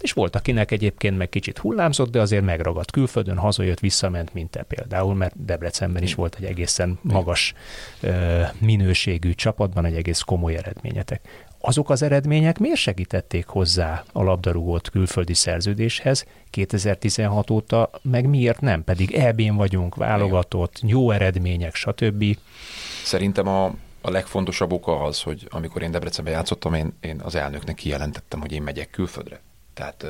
[0.00, 4.62] És volt, akinek egyébként meg kicsit hullámzott, de azért megragadt külföldön, hazajött, visszament, mint te
[4.62, 7.54] például, mert Debrecenben is volt egy egészen magas
[8.58, 11.20] minőségű csapatban egy egész komoly eredményetek
[11.66, 18.84] azok az eredmények miért segítették hozzá a labdarúgót külföldi szerződéshez 2016 óta, meg miért nem?
[18.84, 22.24] Pedig EB-n vagyunk, válogatott, jó eredmények, stb.
[23.04, 23.64] Szerintem a,
[24.00, 28.52] a legfontosabb oka az, hogy amikor én Debrecenben játszottam, én, én az elnöknek kijelentettem, hogy
[28.52, 29.40] én megyek külföldre.
[29.74, 30.06] Tehát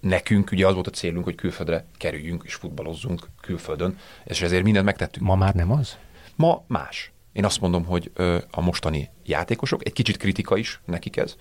[0.00, 4.84] nekünk ugye az volt a célunk, hogy külföldre kerüljünk és futballozzunk külföldön, és ezért mindent
[4.84, 5.26] megtettünk.
[5.26, 5.96] Ma már nem az?
[6.36, 7.13] Ma más.
[7.34, 8.12] Én azt mondom, hogy
[8.50, 11.36] a mostani játékosok, egy kicsit kritika is nekik ez,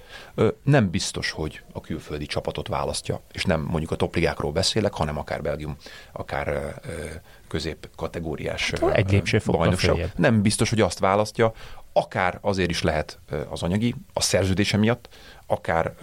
[0.64, 5.42] nem biztos, hogy a külföldi csapatot választja, és nem mondjuk a topligákról beszélek, hanem akár
[5.42, 5.76] Belgium,
[6.12, 6.90] akár ö,
[7.48, 10.12] közép kategóriás hát, egy bajnokság.
[10.16, 11.54] Nem biztos, hogy azt választja,
[11.94, 13.20] akár azért is lehet
[13.50, 15.10] az anyagi, a szerződése miatt,
[15.48, 15.94] akár,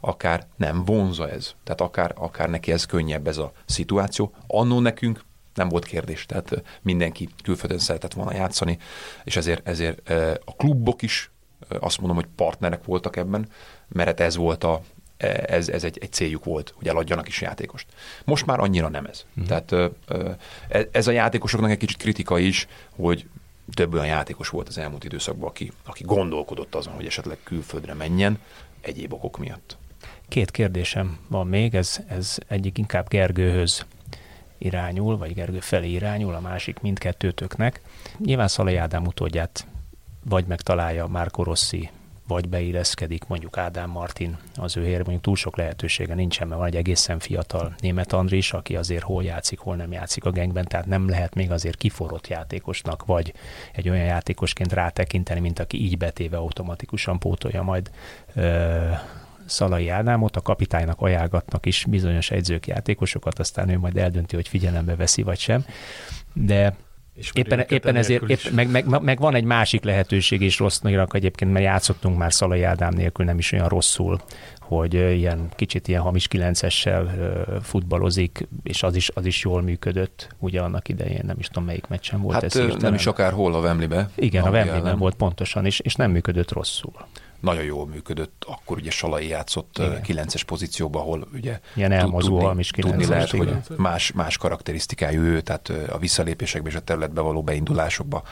[0.00, 1.54] akár nem vonza ez.
[1.64, 4.34] Tehát akár, akár neki ez könnyebb ez a szituáció.
[4.46, 5.24] Annó nekünk
[5.54, 8.78] nem volt kérdés, tehát mindenki külföldön szeretett volna játszani,
[9.24, 10.10] és ezért, ezért
[10.44, 11.30] a klubok is
[11.68, 13.48] azt mondom, hogy partnerek voltak ebben,
[13.88, 14.82] mert ez volt a,
[15.16, 17.86] e, ez, ez egy, egy céljuk volt, hogy eladjanak is játékost.
[18.24, 19.24] Most már annyira nem ez.
[19.40, 19.44] Mm.
[19.44, 19.90] Tehát e,
[20.92, 23.28] ez a játékosoknak egy kicsit kritika is, hogy
[23.74, 28.38] több olyan játékos volt az elmúlt időszakban, aki, aki gondolkodott azon, hogy esetleg külföldre menjen,
[28.80, 29.76] egyéb okok miatt.
[30.28, 33.86] Két kérdésem van még, ez, ez egyik inkább Gergőhöz
[34.58, 37.80] irányul, vagy Gergő felé irányul, a másik mindkettőtöknek.
[38.18, 39.66] Nyilván Szalai Ádám utódját
[40.24, 41.90] vagy megtalálja Márko Rossi,
[42.26, 46.68] vagy beilleszkedik mondjuk Ádám Martin az ő hér, mondjuk túl sok lehetősége nincsen, mert van
[46.68, 50.86] egy egészen fiatal német Andris, aki azért hol játszik, hol nem játszik a gengben, tehát
[50.86, 53.34] nem lehet még azért kiforrott játékosnak, vagy
[53.72, 57.90] egy olyan játékosként rátekinteni, mint aki így betéve automatikusan pótolja majd
[58.34, 58.90] ö,
[59.46, 64.96] Szalai Ádámot, a kapitánynak ajánlgatnak is bizonyos egyzők játékosokat, aztán ő majd eldönti, hogy figyelembe
[64.96, 65.64] veszi vagy sem.
[66.32, 66.76] De
[67.32, 71.52] éppen, éppen ezért, épp, meg, meg, meg, van egy másik lehetőség is rossz nagyrak egyébként,
[71.52, 74.20] mert játszottunk már Szalai Ádám nélkül nem is olyan rosszul,
[74.60, 77.14] hogy ilyen kicsit ilyen hamis kilencessel
[77.62, 81.86] futballozik, és az is, az is jól működött, ugye annak idején, nem is tudom melyik
[81.86, 82.74] meccsen volt hát, ez.
[82.78, 84.10] nem is akár hol a Wembley-be.
[84.14, 86.92] Igen, a Wembley-ben volt pontosan, és, és nem működött rosszul
[87.44, 90.26] nagyon jól működött, akkor ugye Salai játszott Igen.
[90.26, 95.68] 9-es pozícióba, ahol ugye Ilyen elmozgó, is tudni lehet, hogy más, más karakterisztikájú ő, tehát
[95.68, 98.22] a visszalépésekben és a területbe való beindulásokba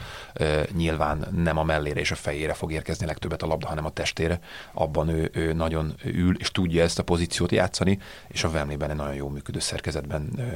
[0.75, 4.39] nyilván nem a mellére és a fejére fog érkezni legtöbbet a labda, hanem a testére.
[4.73, 8.95] Abban ő, ő nagyon ül, és tudja ezt a pozíciót játszani, és a Wembley-ben egy
[8.95, 10.51] nagyon jó működő szerkezetben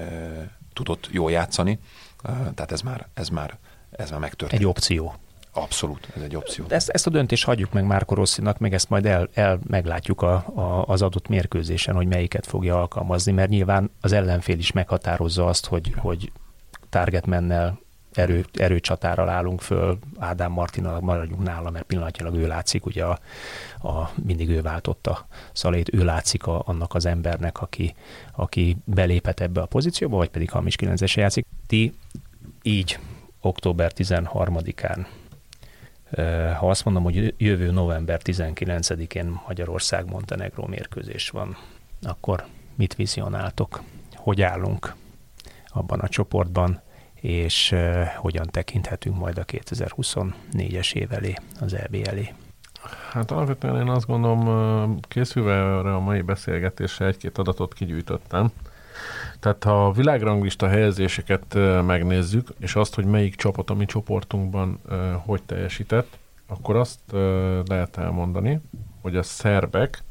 [0.74, 1.80] tudott jól játszani.
[2.56, 3.58] Tehát ez már, ez már,
[3.92, 4.62] ez már megtörtént.
[4.62, 5.16] Egy opció.
[5.58, 6.66] Abszolút, ez egy opció.
[6.68, 10.34] Ezt, ezt a döntést hagyjuk meg Márko Rosszinak, meg ezt majd el, el meglátjuk a,
[10.34, 15.66] a, az adott mérkőzésen, hogy melyiket fogja alkalmazni, mert nyilván az ellenfél is meghatározza azt,
[15.66, 16.32] hogy, hogy
[16.90, 17.80] targetmennel
[18.14, 23.20] erő, erőcsatára állunk föl, Ádám Martina maradjunk nála, mert pillanatnyilag ő látszik, ugye a,
[23.82, 27.96] a, mindig ő váltotta Szalét, ő látszik a, annak az embernek, aki,
[28.36, 31.46] aki belépett ebbe a pozícióba, vagy pedig hamis 9 játszik.
[31.68, 31.94] Ti
[32.62, 33.00] így
[33.42, 35.06] október 13-án
[36.58, 41.58] ha azt mondom, hogy jövő november 19-én Magyarország-Montenegró mérkőzés van,
[42.02, 42.46] akkor
[42.76, 43.82] mit vizionáltok?
[44.14, 44.96] Hogy állunk
[45.68, 46.82] abban a csoportban,
[47.14, 47.76] és
[48.16, 51.10] hogyan tekinthetünk majd a 2024-es év
[51.60, 52.34] az EB elé?
[53.12, 58.52] Hát alapvetően én azt gondolom, készülve erre a mai beszélgetésre egy-két adatot kigyűjtöttem.
[59.40, 64.80] Tehát ha a világranglista helyezéseket megnézzük, és azt, hogy melyik csapat a mi csoportunkban
[65.26, 67.00] hogy teljesített, akkor azt
[67.66, 68.62] lehet elmondani,
[69.02, 70.04] hogy a szerbek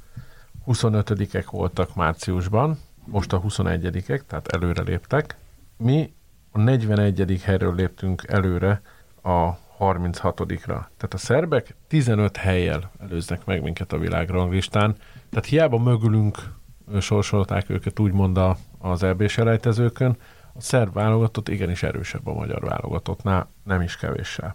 [0.67, 5.37] 25-ek voltak márciusban, most a 21-ek, tehát előre léptek.
[5.77, 6.13] Mi
[6.51, 7.41] a 41.
[7.45, 8.81] helyről léptünk előre
[9.23, 10.65] a 36-ra.
[10.67, 14.97] Tehát a szerbek 15 helyjel előznek meg minket a világranglistán,
[15.31, 16.55] tehát hiába mögülünk
[17.01, 20.17] sorsolták őket úgymond a, az eb selejtezőkön,
[20.53, 24.55] a szerb válogatott igenis erősebb a magyar válogatottnál, nem is kevéssel.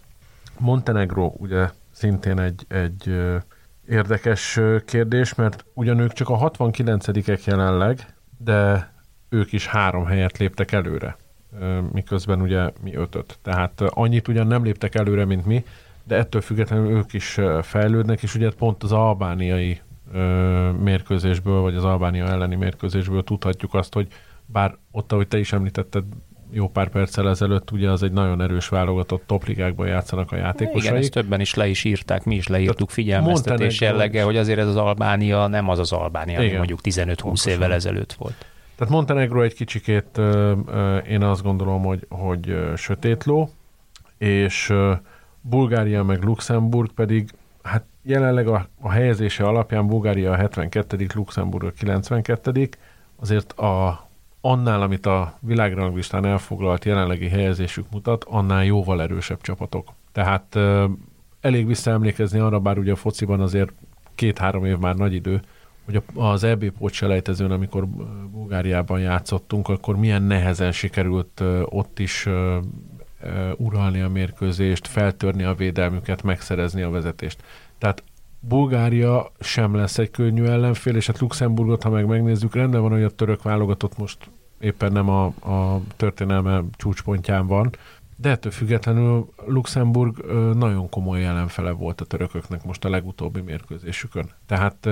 [0.57, 3.21] Montenegro ugye szintén egy, egy
[3.87, 8.91] érdekes kérdés, mert ugyan ők csak a 69-ek jelenleg, de
[9.29, 11.17] ők is három helyet léptek előre,
[11.91, 13.39] miközben ugye mi ötöt.
[13.41, 15.65] Tehát annyit ugyan nem léptek előre, mint mi,
[16.03, 19.81] de ettől függetlenül ők is fejlődnek, és ugye pont az albániai
[20.79, 24.07] mérkőzésből, vagy az Albánia elleni mérkőzésből tudhatjuk azt, hogy
[24.45, 26.03] bár ott, ahogy te is említetted,
[26.51, 30.87] jó pár perccel ezelőtt, ugye az egy nagyon erős válogatott topligákban játszanak a játékosai.
[30.87, 34.67] Igen, ezt többen is le is írták, mi is leírtuk figyelmeztetés jellege, hogy azért ez
[34.67, 38.45] az Albánia nem az az Albánia, ami mondjuk 15-20 évvel ezelőtt volt.
[38.75, 40.21] Tehát Montenegro egy kicsikét
[41.09, 43.49] én azt gondolom, hogy, hogy sötétló,
[44.17, 44.73] és
[45.41, 47.29] Bulgária meg Luxemburg pedig
[47.61, 52.69] hát jelenleg a, a helyezése alapján Bulgária a 72., Luxemburg a 92.,
[53.15, 54.07] azért a,
[54.41, 59.89] annál, amit a világranglistán elfoglalt jelenlegi helyezésük mutat, annál jóval erősebb csapatok.
[60.11, 60.83] Tehát uh,
[61.41, 63.73] elég visszaemlékezni arra, bár ugye a fociban azért
[64.15, 65.41] két-három év már nagy idő,
[65.85, 67.87] hogy az EB pót selejtezőn, amikor
[68.31, 72.27] Bulgáriában játszottunk, akkor milyen nehezen sikerült ott is
[73.57, 77.43] uralni a mérkőzést, feltörni a védelmüket, megszerezni a vezetést.
[77.81, 78.03] Tehát
[78.39, 83.03] Bulgária sem lesz egy könnyű ellenfél, és hát Luxemburgot, ha meg megnézzük, rendben van, hogy
[83.03, 84.29] a török válogatott most
[84.59, 87.69] éppen nem a, a történelme csúcspontján van,
[88.15, 94.29] de ettől függetlenül Luxemburg nagyon komoly ellenfele volt a törököknek most a legutóbbi mérkőzésükön.
[94.45, 94.89] Tehát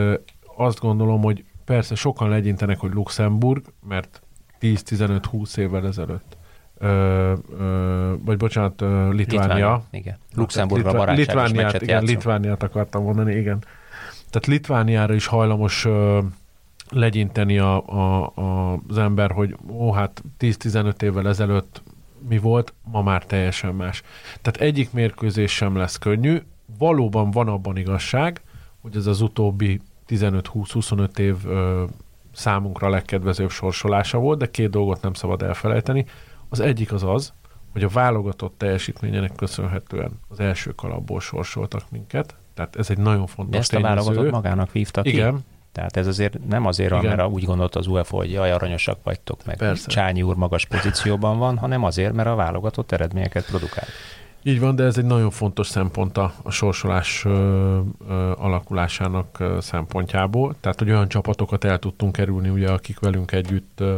[0.56, 4.22] azt gondolom, hogy persze sokan legyintenek, hogy Luxemburg, mert
[4.62, 6.38] 10-15-20 évvel ezelőtt
[6.80, 9.42] ö, ö, vagy bocsánat, ö, Litvánia.
[9.54, 9.84] Litvánia.
[9.92, 10.18] Igen.
[10.36, 13.60] Luxemburgra Litva- Litvániát, igen, Litvániát akartam mondani, igen.
[14.16, 16.20] Tehát Litvániára is hajlamos ö,
[16.90, 21.82] legyinteni a, a, a, az ember, hogy ó, hát 10-15 évvel ezelőtt
[22.30, 24.02] mi volt, ma már teljesen más.
[24.42, 26.42] Tehát egyik mérkőzés sem lesz könnyű.
[26.78, 28.42] Valóban van abban igazság,
[28.82, 31.84] hogy ez az utóbbi 15-20-25 év ö,
[32.34, 36.06] számunkra legkedvezőbb sorsolása volt, de két dolgot nem szabad elfelejteni.
[36.50, 37.34] Az egyik az az,
[37.72, 43.54] hogy a válogatott teljesítményének köszönhetően az első kalapból sorsoltak minket, tehát ez egy nagyon fontos
[43.54, 45.10] De ezt a válogatott magának vívta ki.
[45.10, 45.45] Igen.
[45.72, 47.16] Tehát ez azért nem azért, Igen.
[47.16, 49.88] mert úgy gondolt az UEFA, hogy jaj, aranyosak vagytok, meg Persze.
[49.88, 53.86] Csányi úr magas pozícióban van, hanem azért, mert a válogatott eredményeket produkál.
[54.43, 59.58] Így van, de ez egy nagyon fontos szempont a, a sorsolás ö, ö, alakulásának ö,
[59.62, 60.56] szempontjából.
[60.60, 63.97] Tehát, hogy olyan csapatokat el tudtunk kerülni, ugye, akik velünk együtt ö,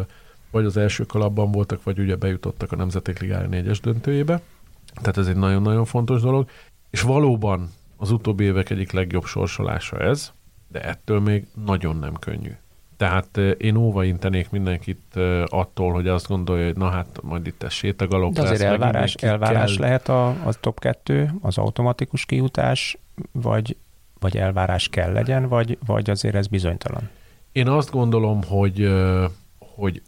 [0.51, 4.41] vagy az első kalapban voltak, vagy ugye bejutottak a Nemzetek Ligája négyes döntőjébe.
[4.93, 6.49] Tehát ez egy nagyon-nagyon fontos dolog.
[6.89, 10.31] És valóban az utóbbi évek egyik legjobb sorsolása ez,
[10.67, 12.51] de ettől még nagyon nem könnyű.
[12.97, 17.71] Tehát én óva intenék mindenkit attól, hogy azt gondolja, hogy na hát majd itt ez
[17.71, 19.81] sétagalop De azért lesz, elvárás, elvárás kell.
[19.81, 22.97] lehet a, a top 2, az automatikus kijutás,
[23.31, 23.77] vagy,
[24.19, 27.09] vagy elvárás kell legyen, vagy, vagy azért ez bizonytalan?
[27.51, 28.91] Én azt gondolom, hogy,
[29.59, 30.01] hogy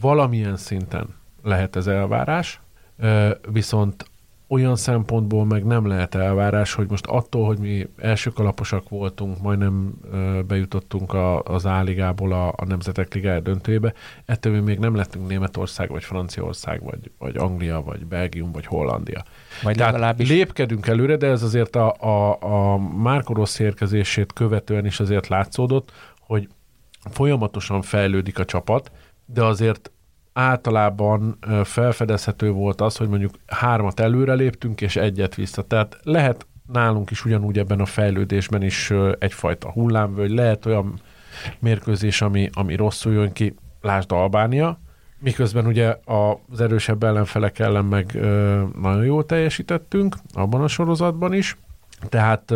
[0.00, 1.06] valamilyen szinten
[1.42, 2.60] lehet ez elvárás,
[3.52, 4.04] viszont
[4.48, 9.94] olyan szempontból meg nem lehet elvárás, hogy most attól, hogy mi első kalaposak voltunk, majdnem
[10.46, 13.92] bejutottunk a, az Áligából a, a Nemzetek Ligája döntőjébe,
[14.24, 19.24] ettől mi még nem lettünk Németország, vagy Franciaország, vagy, vagy Anglia, vagy Belgium, vagy Hollandia.
[19.62, 20.28] Vagy Tehát legalábbis...
[20.28, 25.92] lépkedünk előre, de ez azért a, a, a Márko Rossz érkezését követően is azért látszódott,
[26.20, 26.48] hogy
[27.10, 28.90] folyamatosan fejlődik a csapat,
[29.26, 29.90] de azért
[30.32, 35.62] általában felfedezhető volt az, hogy mondjuk hármat előre léptünk, és egyet vissza.
[35.62, 41.00] Tehát lehet nálunk is ugyanúgy ebben a fejlődésben is egyfajta hullámvölgy, lehet olyan
[41.58, 44.80] mérkőzés, ami, ami rosszul jön ki, lásd Albánia,
[45.18, 48.12] miközben ugye az erősebb ellenfelek ellen meg
[48.80, 51.56] nagyon jól teljesítettünk, abban a sorozatban is,
[52.08, 52.50] tehát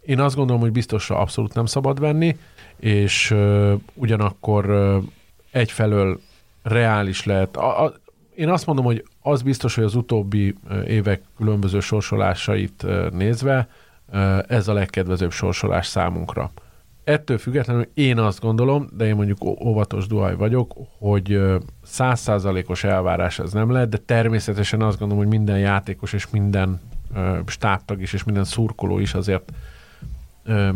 [0.00, 2.36] én azt gondolom, hogy biztosra abszolút nem szabad venni,
[2.76, 3.34] és
[3.94, 4.66] ugyanakkor
[5.52, 6.20] egyfelől
[6.62, 7.56] reális lehet.
[7.56, 7.92] A, a,
[8.34, 10.54] én azt mondom, hogy az biztos, hogy az utóbbi
[10.86, 13.68] évek különböző sorsolásait nézve
[14.46, 16.50] ez a legkedvezőbb sorsolás számunkra.
[17.04, 21.40] Ettől függetlenül én azt gondolom, de én mondjuk óvatos duhaj vagyok, hogy
[21.82, 26.80] százszázalékos elvárás ez nem lehet, de természetesen azt gondolom, hogy minden játékos és minden
[27.46, 29.52] stábtag is, és minden szurkoló is azért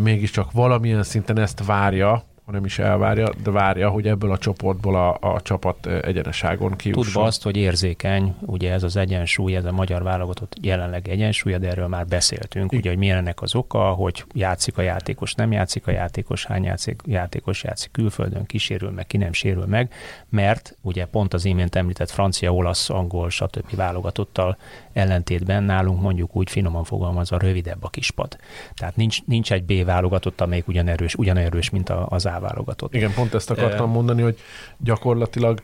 [0.03, 5.35] mégiscsak valamilyen szinten ezt várja, hanem is elvárja, de várja, hogy ebből a csoportból a,
[5.35, 7.05] a csapat egyeneságon kiusson.
[7.05, 11.69] Tudva azt, hogy érzékeny, ugye ez az egyensúly, ez a magyar válogatott jelenleg egyensúly, de
[11.69, 15.87] erről már beszéltünk, ugye, hogy milyen ennek az oka, hogy játszik a játékos, nem játszik
[15.87, 19.93] a játékos, hány játszik, játékos játszik külföldön, kísérül meg, ki nem sérül meg,
[20.29, 23.77] mert ugye pont az imént említett francia, olasz, angol, stb.
[23.77, 24.57] válogatottal
[24.93, 28.37] ellentétben nálunk mondjuk úgy finoman fogalmazva rövidebb a kispad.
[28.75, 32.95] Tehát nincs, nincs egy B válogatott, amelyik ugyan erős, ugyan erős, mint az A válogatott.
[32.95, 34.39] Igen, pont ezt akartam mondani, hogy
[34.77, 35.61] gyakorlatilag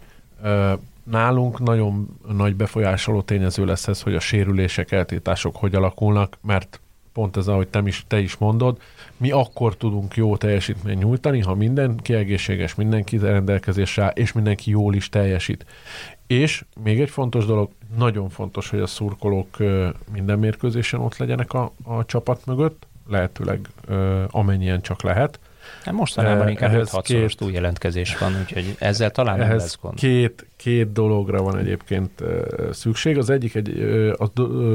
[1.04, 6.80] nálunk nagyon nagy befolyásoló tényező lesz ez, hogy a sérülések, eltétások hogy alakulnak, mert
[7.12, 8.80] pont ez, ahogy te is, te is mondod,
[9.16, 15.08] mi akkor tudunk jó teljesítményt nyújtani, ha minden kiegészséges, mindenki rendelkezésre és mindenki jól is
[15.08, 15.66] teljesít.
[16.26, 19.56] És még egy fontos dolog, nagyon fontos, hogy a szurkolók
[20.12, 23.68] minden mérkőzésen ott legyenek a, a csapat mögött, lehetőleg
[24.30, 25.40] amennyien csak lehet.
[25.84, 29.94] Hát mostanában inkább 5 6 két, túl jelentkezés van, úgyhogy ezzel talán nem lesz gond.
[29.94, 32.22] Két, két dologra van egyébként
[32.70, 33.18] szükség.
[33.18, 33.80] Az egyik, egy,
[34.18, 34.32] a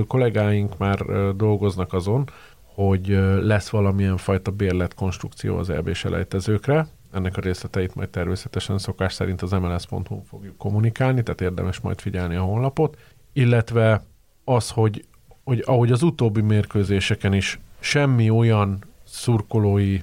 [0.08, 1.05] kollégáink már
[1.36, 2.30] dolgoznak azon,
[2.64, 3.08] hogy
[3.41, 9.51] lesz valamilyen fajta bérletkonstrukció az EB selejtezőkre, ennek a részleteit majd természetesen szokás szerint az
[9.51, 12.97] mls.hu fogjuk kommunikálni, tehát érdemes majd figyelni a honlapot,
[13.34, 14.03] illetve
[14.43, 15.05] az, hogy,
[15.43, 19.99] hogy ahogy az utóbbi mérkőzéseken is semmi olyan szurkolói,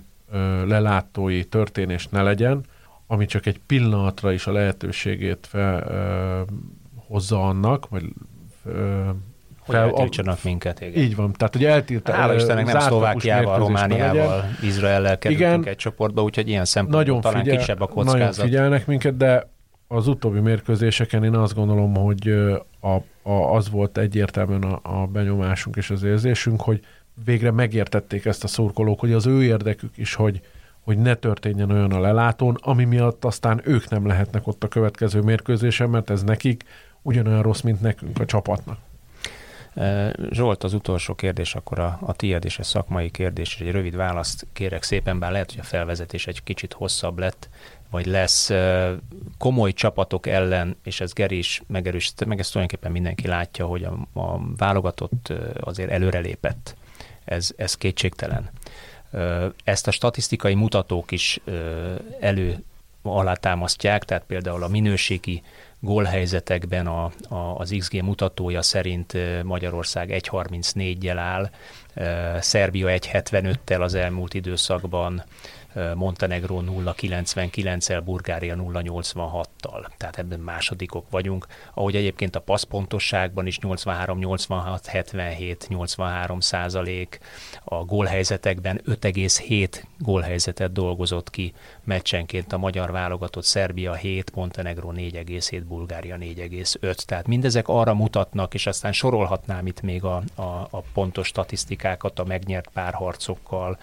[0.67, 2.65] lelátói történés ne legyen,
[3.07, 6.41] ami csak egy pillanatra is a lehetőségét fel, ö,
[7.07, 8.05] hozza annak, vagy
[8.65, 9.05] ö,
[9.59, 11.03] hogy fel, eltiltsanak minket, igen.
[11.03, 12.21] Így van, tehát hogy eltiltanak.
[12.21, 17.43] Hála Istennek nem Szlovákiával, Romániával, Izraellel kerültünk igen, egy csoportba, úgyhogy ilyen szempontból nagyon talán
[17.43, 18.19] figyel, kisebb a kockázat.
[18.19, 19.53] Nagyon figyelnek minket, de
[19.89, 22.29] az utóbbi mérkőzéseken én azt gondolom, hogy
[22.81, 22.95] a,
[23.31, 26.81] a, az volt egyértelműen a, a benyomásunk és az érzésünk, hogy
[27.25, 30.41] végre megértették ezt a szurkolók, hogy az ő érdekük is, hogy,
[30.81, 35.21] hogy ne történjen olyan a lelátón, ami miatt aztán ők nem lehetnek ott a következő
[35.21, 36.65] mérkőzésen, mert ez nekik
[37.03, 38.79] ugyanolyan rossz, mint nekünk a csapatnak.
[40.31, 44.47] Zsolt, az utolsó kérdés, akkor a, a tiéd és a szakmai kérdés, egy rövid választ
[44.53, 47.49] kérek szépen, bár lehet, hogy a felvezetés egy kicsit hosszabb lett,
[47.91, 48.51] vagy lesz
[49.39, 54.21] komoly csapatok ellen, és ez Geri is megerősítette, meg ezt tulajdonképpen mindenki látja, hogy a,
[54.21, 56.77] a válogatott azért előrelépett.
[57.25, 58.51] Ez, ez kétségtelen.
[59.65, 61.41] Ezt a statisztikai mutatók is
[62.21, 62.65] elő
[63.03, 65.43] alátámasztják, tehát például a minőségi
[65.81, 71.51] gólhelyzetekben a, a, az XG mutatója szerint Magyarország 1.34-jel áll,
[72.41, 75.25] Szerbia 1.75-tel az elmúlt időszakban,
[75.95, 79.87] Montenegro 0,99-el, Bulgária 0,86-tal.
[79.97, 81.47] Tehát ebben másodikok vagyunk.
[81.75, 87.19] Ahogy egyébként a passzpontosságban is 83, 86, 77, 83 százalék,
[87.65, 91.53] a gólhelyzetekben 5,7 gólhelyzetet dolgozott ki
[91.85, 96.95] meccsenként a magyar válogatott Szerbia 7, Montenegro 4,7, Bulgária 4,5.
[96.95, 102.25] Tehát mindezek arra mutatnak, és aztán sorolhatnám itt még a, a, a pontos statisztikákat a
[102.25, 103.79] megnyert párharcokkal,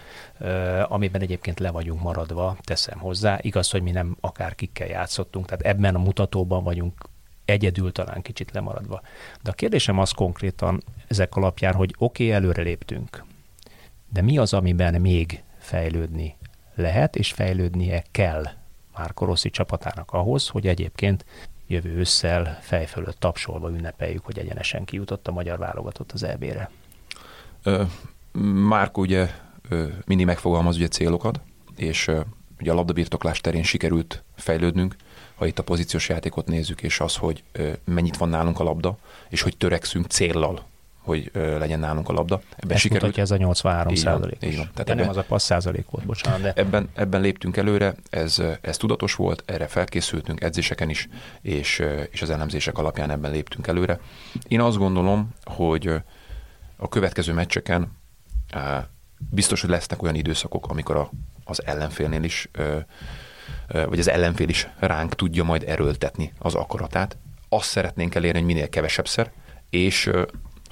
[0.88, 3.38] amiben egyébként le vagyunk maradva, teszem hozzá.
[3.40, 7.10] Igaz, hogy mi nem akárkikkel játszottunk, tehát ebben a mutatóban vagyunk
[7.44, 9.02] egyedül talán kicsit lemaradva.
[9.42, 13.24] De a kérdésem az konkrétan ezek alapján, hogy oké, okay, előre léptünk,
[14.12, 16.36] de mi az, amiben még fejlődni
[16.74, 18.44] lehet, és fejlődnie kell
[18.96, 21.24] Márko Rossi csapatának ahhoz, hogy egyébként
[21.66, 26.70] jövő ősszel fej tapsolva ünnepeljük, hogy egyenesen kijutott a magyar válogatott az EB-re.
[28.68, 29.30] Márko ugye
[30.04, 31.40] mindig megfogalmaz ugye célokat,
[31.76, 32.10] és
[32.60, 34.96] ugye a labdabirtoklás terén sikerült fejlődnünk,
[35.34, 37.42] ha itt a pozíciós játékot nézzük, és az, hogy
[37.84, 38.98] mennyit van nálunk a labda,
[39.28, 40.70] és hogy törekszünk céllal
[41.02, 42.40] hogy legyen nálunk a labda.
[42.56, 43.02] Ebben Ezt sikerült.
[43.02, 44.38] mutatja ez a 83 százalék.
[44.38, 46.40] Tehát ebben, nem az a passz százalék volt, bocsánat.
[46.40, 46.52] De...
[46.56, 51.08] Ebben, ebben léptünk előre, ez, ez tudatos volt, erre felkészültünk edzéseken is,
[51.40, 54.00] és, és az elemzések alapján ebben léptünk előre.
[54.48, 55.90] Én azt gondolom, hogy
[56.76, 57.92] a következő meccseken
[59.30, 61.10] biztos, hogy lesznek olyan időszakok, amikor a,
[61.44, 62.50] az ellenfélnél is
[63.66, 67.16] vagy az ellenfél is ránk tudja majd erőltetni az akaratát.
[67.48, 69.32] Azt szeretnénk elérni, hogy minél kevesebbszer,
[69.70, 70.10] és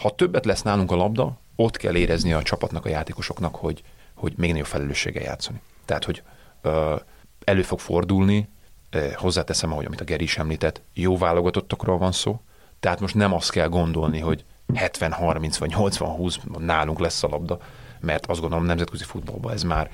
[0.00, 3.82] ha többet lesz nálunk a labda, ott kell érezni a csapatnak, a játékosoknak, hogy,
[4.14, 5.60] hogy még nagyobb felelősséggel játszani.
[5.84, 6.22] Tehát, hogy
[6.62, 6.96] ö,
[7.44, 8.48] elő fog fordulni,
[8.90, 12.40] ö, hozzáteszem, ahogy amit a Geri is említett, jó válogatottakról van szó,
[12.80, 14.44] tehát most nem azt kell gondolni, hogy
[14.74, 17.58] 70-30 vagy 80-20 nálunk lesz a labda,
[18.00, 19.90] mert azt gondolom nemzetközi futballban ez már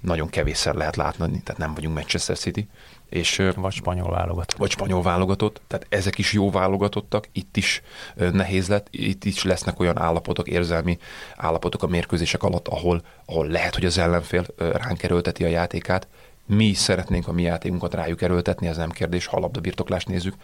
[0.00, 2.68] nagyon kevésszer lehet látni, tehát nem vagyunk Manchester City.
[3.10, 4.58] És, vagy spanyol válogatott.
[4.58, 7.82] Vagy spanyol válogatott, tehát ezek is jó válogatottak, itt is
[8.14, 10.98] nehéz lett, itt is lesznek olyan állapotok, érzelmi
[11.36, 16.08] állapotok a mérkőzések alatt, ahol, ahol lehet, hogy az ellenfél ránk erőlteti a játékát,
[16.46, 20.34] mi is szeretnénk a mi játékunkat rájuk erőltetni, ez nem kérdés, ha a labdabirtoklást nézzük.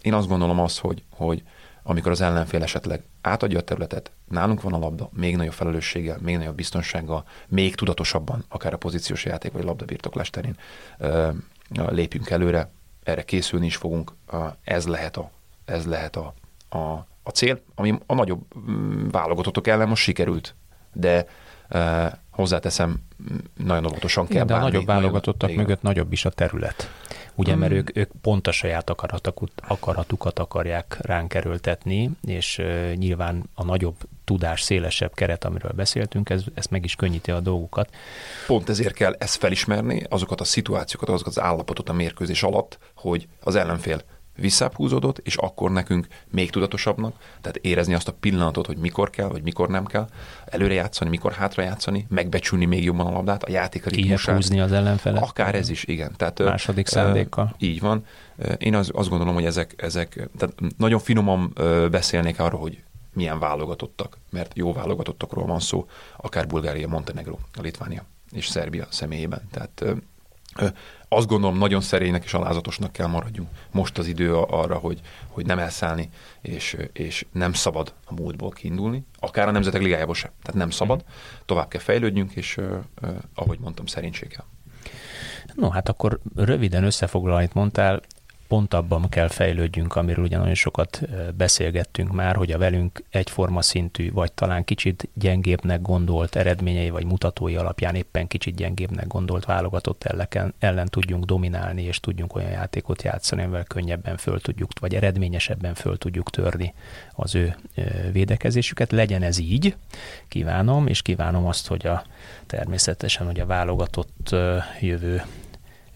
[0.00, 1.42] Én azt gondolom azt, hogy, hogy
[1.82, 6.36] amikor az ellenfél esetleg átadja a területet, nálunk van a labda, még nagyobb felelősséggel, még
[6.36, 10.56] nagyobb biztonsággal, még tudatosabban, akár a pozíciós játék vagy labdabirtoklás terén
[11.74, 12.70] lépjünk előre,
[13.02, 14.12] erre készülni is fogunk,
[14.64, 15.30] ez lehet a,
[15.64, 16.34] ez lehet a,
[16.68, 16.78] a,
[17.22, 20.54] a cél, ami a nagyobb mm, válogatottok ellen most sikerült,
[20.92, 21.26] de
[22.30, 23.02] hozzáteszem,
[23.56, 26.90] nagyon óvatosan kell De a nagyobb válogatottak mögött nagyobb is a terület.
[27.40, 27.80] Ugye, mert hmm.
[27.80, 28.90] ők, ők pont a saját
[29.68, 36.42] akaratukat akarják ránk erőltetni, és uh, nyilván a nagyobb tudás, szélesebb keret, amiről beszéltünk, ez,
[36.54, 37.90] ez meg is könnyíti a dolgokat.
[38.46, 43.28] Pont ezért kell ezt felismerni, azokat a szituációkat, azokat az állapotot a mérkőzés alatt, hogy
[43.40, 44.02] az ellenfél
[44.40, 49.28] visszább húzódott, és akkor nekünk még tudatosabbnak, tehát érezni azt a pillanatot, hogy mikor kell,
[49.28, 50.08] vagy mikor nem kell,
[50.44, 54.34] előre játszani, mikor hátra játszani, megbecsülni még jobban a labdát, a játék ritmusát.
[54.34, 55.22] húzni az ellenfelet.
[55.22, 56.12] Akár ez is, igen.
[56.16, 57.54] Tehát, Második szándékkal.
[57.58, 58.04] Így van.
[58.58, 61.52] Én az, azt gondolom, hogy ezek, ezek tehát nagyon finoman
[61.90, 62.82] beszélnék arról, hogy
[63.12, 69.48] milyen válogatottak, mert jó válogatottakról van szó, akár Bulgária, Montenegro, Litvánia és Szerbia személyében.
[69.50, 69.84] Tehát
[71.12, 73.48] azt gondolom, nagyon szerénynek és alázatosnak kell maradjunk.
[73.70, 76.08] Most az idő arra, hogy, hogy nem elszállni,
[76.40, 80.30] és, és nem szabad a múltból kiindulni, akár a Nemzetek Ligájából sem.
[80.42, 81.04] Tehát nem szabad,
[81.46, 82.58] tovább kell fejlődjünk, és
[83.34, 84.44] ahogy mondtam, szerénység kell.
[85.54, 88.00] No, hát akkor röviden összefoglalva, amit mondtál,
[88.50, 91.00] pont abban kell fejlődjünk, amiről ugye nagyon sokat
[91.36, 97.56] beszélgettünk már, hogy a velünk egyforma szintű, vagy talán kicsit gyengébbnek gondolt eredményei, vagy mutatói
[97.56, 103.42] alapján éppen kicsit gyengébbnek gondolt válogatott ellen, ellen tudjunk dominálni, és tudjunk olyan játékot játszani,
[103.42, 106.74] amivel könnyebben föl tudjuk, vagy eredményesebben föl tudjuk törni
[107.12, 107.56] az ő
[108.12, 108.92] védekezésüket.
[108.92, 109.76] Legyen ez így,
[110.28, 112.04] kívánom, és kívánom azt, hogy a
[112.46, 114.34] természetesen, hogy a válogatott
[114.80, 115.22] jövő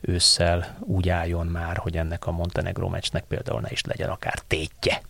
[0.07, 5.01] ősszel úgy álljon már, hogy ennek a Montenegro meccsnek például ne is legyen akár tétje.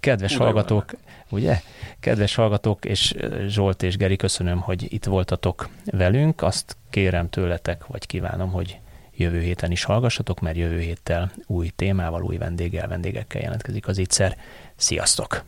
[0.00, 1.40] Kedves Ugyan hallgatók, van.
[1.40, 1.60] ugye?
[2.00, 3.14] Kedves hallgatók, és
[3.46, 6.42] Zsolt és Geri, köszönöm, hogy itt voltatok velünk.
[6.42, 8.78] Azt kérem tőletek, vagy kívánom, hogy
[9.16, 14.36] jövő héten is hallgassatok, mert jövő héttel új témával, új vendéggel, vendégekkel jelentkezik az ígyszer.
[14.76, 15.40] Sziasztok!